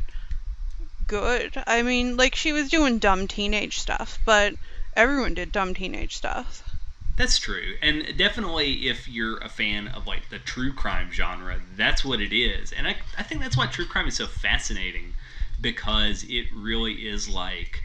[1.08, 1.62] good.
[1.68, 4.54] I mean, like she was doing dumb teenage stuff, but
[4.96, 6.64] everyone did dumb teenage stuff.
[7.18, 7.76] That's true.
[7.82, 12.34] And definitely if you're a fan of like the true crime genre, that's what it
[12.36, 12.72] is.
[12.72, 15.14] And I, I think that's why true crime is so fascinating
[15.60, 17.84] because it really is like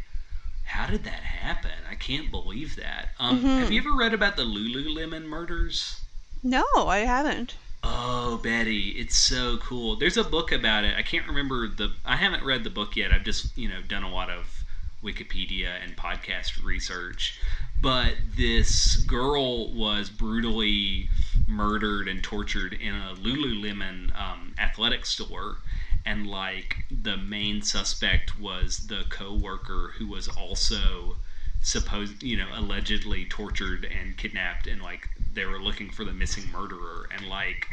[0.62, 1.84] how did that happen?
[1.88, 3.10] I can't believe that.
[3.18, 3.58] Um, Mhm.
[3.58, 6.02] Have you ever read about the Lululemon murders?
[6.42, 7.56] No, I haven't.
[7.82, 9.96] Oh, Betty, it's so cool.
[9.96, 10.94] There's a book about it.
[10.96, 11.94] I can't remember the.
[12.04, 13.12] I haven't read the book yet.
[13.12, 14.65] I've just you know done a lot of
[15.06, 17.34] Wikipedia and podcast research.
[17.80, 21.08] But this girl was brutally
[21.46, 25.58] murdered and tortured in a Lululemon um, athletic store,
[26.04, 31.16] and like the main suspect was the co-worker who was also
[31.60, 36.50] supposed you know allegedly tortured and kidnapped and like they were looking for the missing
[36.50, 37.68] murderer and like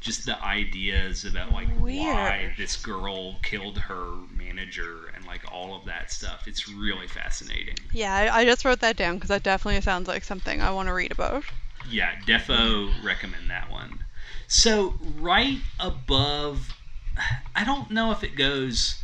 [0.00, 6.10] just the ideas about like why this girl killed her manager like all of that
[6.12, 6.46] stuff.
[6.46, 7.76] It's really fascinating.
[7.92, 10.88] Yeah, I, I just wrote that down because that definitely sounds like something I want
[10.88, 11.44] to read about.
[11.90, 14.04] yeah defo recommend that one.
[14.46, 16.68] So right above
[17.56, 19.02] i don't know if it goes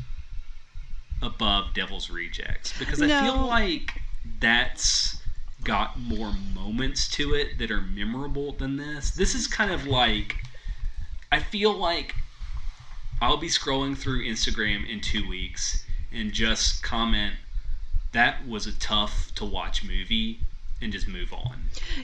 [1.22, 4.01] above devil's rejects because i feel like
[4.41, 5.20] that's
[5.64, 9.11] got more moments to it that are memorable than this.
[9.11, 10.37] This is kind of like
[11.33, 12.14] i feel like
[13.20, 17.35] i'll be scrolling through instagram in two weeks and just comment
[18.13, 20.41] that was a tough to watch movie
[20.81, 21.57] and just move on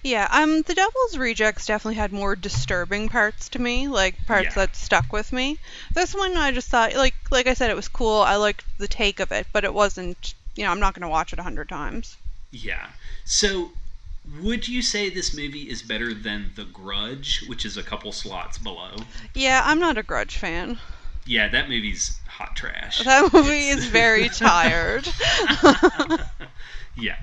[0.02, 4.66] Yeah, um, The Devil's Rejects definitely had more disturbing parts to me, like parts Yeah.
[4.66, 5.58] that stuck with me.
[5.94, 8.20] This one, I just thought, like, like I said, it was cool.
[8.22, 10.34] I liked the take of it, but it wasn't.
[10.56, 12.16] You know, I'm not gonna watch it a hundred times.
[12.50, 12.88] Yeah.
[13.24, 13.70] So,
[14.42, 18.58] would you say this movie is better than The Grudge, which is a couple slots
[18.58, 18.96] below?
[19.34, 20.78] Yeah, I'm not a Grudge fan.
[21.26, 23.04] Yeah, that movie's hot trash.
[23.04, 25.08] That movie is very tired.
[26.96, 27.16] yeah.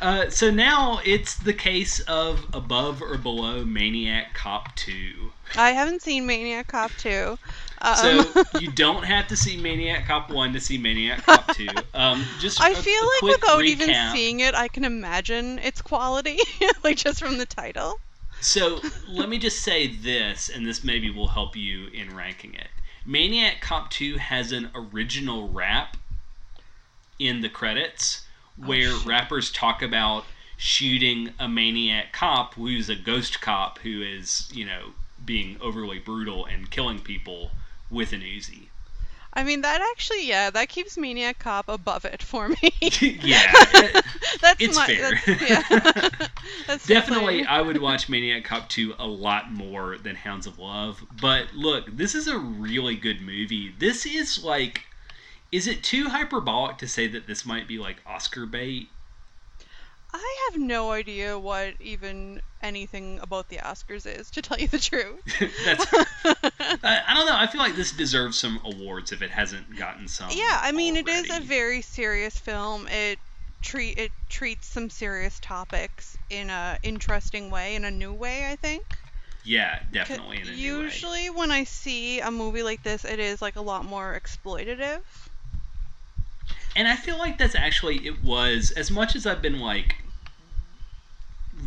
[0.00, 5.32] Uh, so now it's the case of Above or Below Maniac Cop 2.
[5.56, 7.38] I haven't seen Maniac Cop 2.
[7.82, 8.24] Um, So
[8.58, 11.68] you don't have to see Maniac Cop 1 to see Maniac Cop 2.
[11.94, 16.38] Um, just I a- feel like without even seeing it, I can imagine its quality,
[16.84, 18.00] like just from the title.
[18.40, 22.68] So let me just say this, and this maybe will help you in ranking it.
[23.04, 25.96] Maniac Cop 2 has an original rap
[27.18, 28.26] in the credits
[28.60, 29.06] oh, where shit.
[29.06, 30.24] rappers talk about
[30.56, 34.92] shooting a maniac cop who's a ghost cop who is, you know,
[35.24, 37.50] being overly brutal and killing people
[37.90, 38.69] with an Uzi.
[39.32, 42.56] I mean, that actually, yeah, that keeps Maniac Cop above it for me.
[42.80, 44.04] yeah, it-
[44.40, 45.20] that's it's my, fair.
[45.24, 46.08] That's, yeah,
[46.66, 51.04] that's Definitely, I would watch Maniac Cop 2 a lot more than Hounds of Love.
[51.20, 53.74] But look, this is a really good movie.
[53.78, 54.82] This is like.
[55.52, 58.88] Is it too hyperbolic to say that this might be like Oscar bait?
[60.12, 64.78] I have no idea what even anything about the Oscars is, to tell you the
[64.78, 65.22] truth.
[65.64, 65.86] That's.
[66.82, 67.36] I, I don't know.
[67.36, 70.30] I feel like this deserves some awards if it hasn't gotten some.
[70.30, 72.88] yeah, I mean, it is a very serious film.
[72.88, 73.20] It
[73.62, 78.50] treat it treats some serious topics in a interesting way, in a new way.
[78.50, 78.82] I think.
[79.42, 80.62] Yeah, definitely in a new way.
[80.64, 85.29] Usually, when I see a movie like this, it is like a lot more exploitative.
[86.76, 89.96] And I feel like that's actually it was as much as I've been like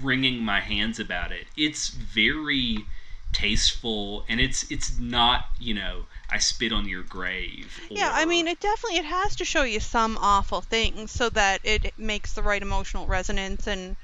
[0.02, 1.48] wringing my hands about it.
[1.58, 2.86] It's very
[3.32, 7.88] tasteful and it's it's not, you know, I spit on your grave.
[7.92, 11.62] Yeah, I mean, it definitely it has to show you some awful things so that
[11.64, 13.96] it makes the right emotional resonance and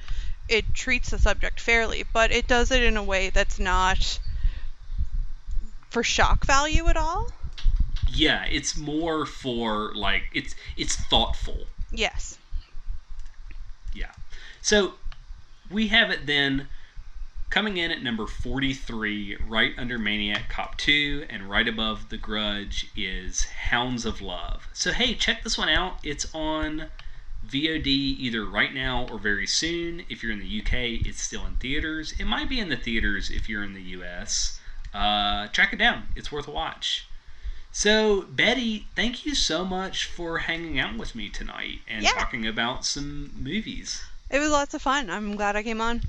[0.48, 4.20] it treats the subject fairly, but it does it in a way that's not
[5.90, 7.28] for shock value at all.
[8.14, 11.68] Yeah, it's more for like it's it's thoughtful.
[11.92, 12.38] Yes.
[13.94, 14.12] Yeah.
[14.62, 14.94] So
[15.70, 16.68] we have it then
[17.50, 22.92] Coming in at number 43, right under Maniac Cop 2, and right above The Grudge
[22.96, 24.68] is Hounds of Love.
[24.72, 25.98] So, hey, check this one out.
[26.04, 26.92] It's on
[27.48, 30.04] VOD either right now or very soon.
[30.10, 32.14] If you're in the UK, it's still in theaters.
[32.20, 34.60] It might be in the theaters if you're in the US.
[34.94, 37.09] Uh, track it down, it's worth a watch.
[37.72, 42.12] So, Betty, thank you so much for hanging out with me tonight and Yeah.
[42.12, 44.02] talking about some movies.
[44.30, 45.10] It was lots of fun.
[45.10, 46.02] I'm glad I came on.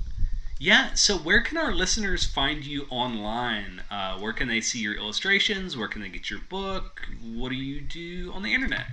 [0.59, 3.81] Yeah, so where can our listeners find you online?
[3.89, 5.75] Uh, where can they see your illustrations?
[5.75, 7.01] Where can they get your book?
[7.23, 8.85] What do you do on the internet?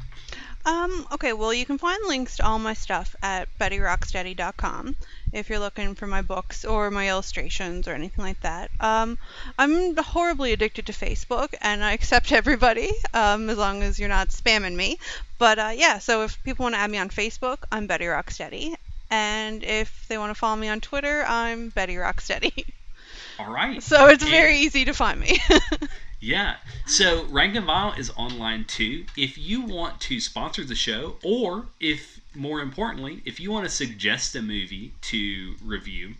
[0.64, 4.96] Um, okay, well, you can find links to all my stuff at bettyrocksteady.com
[5.32, 8.70] if you're looking for my books or my illustrations or anything like that.
[8.80, 9.18] Um,
[9.58, 14.28] I'm horribly addicted to Facebook and I accept everybody um, as long as you're not
[14.28, 14.98] spamming me.
[15.38, 18.74] But uh, yeah, so if people want to add me on Facebook, I'm Betty Rocksteady.
[19.10, 22.64] And if they want to follow me on Twitter, I'm Betty Rocksteady.
[23.38, 23.82] All right.
[23.82, 25.38] so it's very easy to find me.
[26.20, 26.56] Yeah.
[26.86, 29.06] So Rank and Vile is online too.
[29.16, 33.70] If you want to sponsor the show, or if more importantly, if you want to
[33.70, 36.14] suggest a movie to review,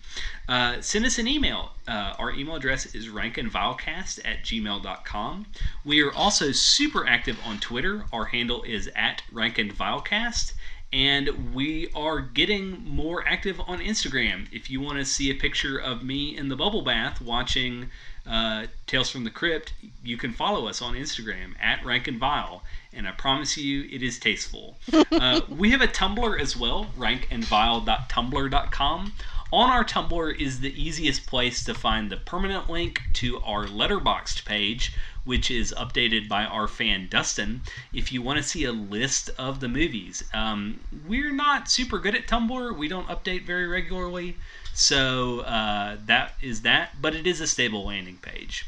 [0.49, 1.71] uh, send us an email.
[1.87, 5.47] Uh, our email address is rankandvilecast at gmail.com.
[5.85, 8.05] We are also super active on Twitter.
[8.12, 10.55] Our handle is at rankandvilecast.
[10.93, 14.47] And we are getting more active on Instagram.
[14.53, 17.91] If you want to see a picture of me in the bubble bath watching
[18.26, 22.62] uh, Tales from the Crypt, you can follow us on Instagram at Rank and Vile,
[22.93, 24.76] and I promise you it is tasteful.
[25.12, 29.12] uh, we have a Tumblr as well, rankandvile.tumblr.com.
[29.51, 34.45] On our Tumblr is the easiest place to find the permanent link to our Letterboxd
[34.45, 34.93] page,
[35.29, 37.61] which is updated by our fan Dustin.
[37.93, 42.14] If you want to see a list of the movies, um, we're not super good
[42.14, 42.74] at Tumblr.
[42.79, 44.37] We don't update very regularly,
[44.72, 47.03] so uh, that is that.
[47.03, 48.64] But it is a stable landing page.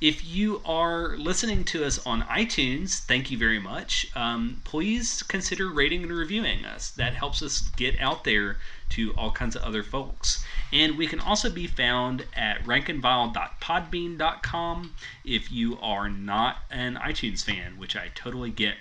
[0.00, 4.06] If you are listening to us on iTunes, thank you very much.
[4.14, 6.90] Um, please consider rating and reviewing us.
[6.90, 8.58] That helps us get out there
[8.90, 10.44] to all kinds of other folks.
[10.72, 14.94] And we can also be found at rankandvile.podbean.com
[15.24, 18.76] if you are not an iTunes fan, which I totally get.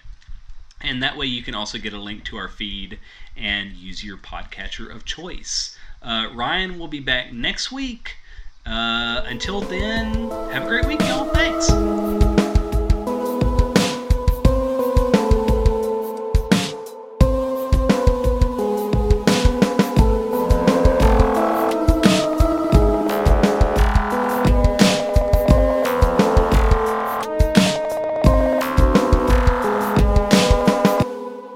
[0.81, 2.99] And that way you can also get a link to our feed
[3.37, 5.77] and use your podcatcher of choice.
[6.01, 8.17] Uh, Ryan will be back next week.
[8.65, 11.25] Uh, until then, have a great week, y'all.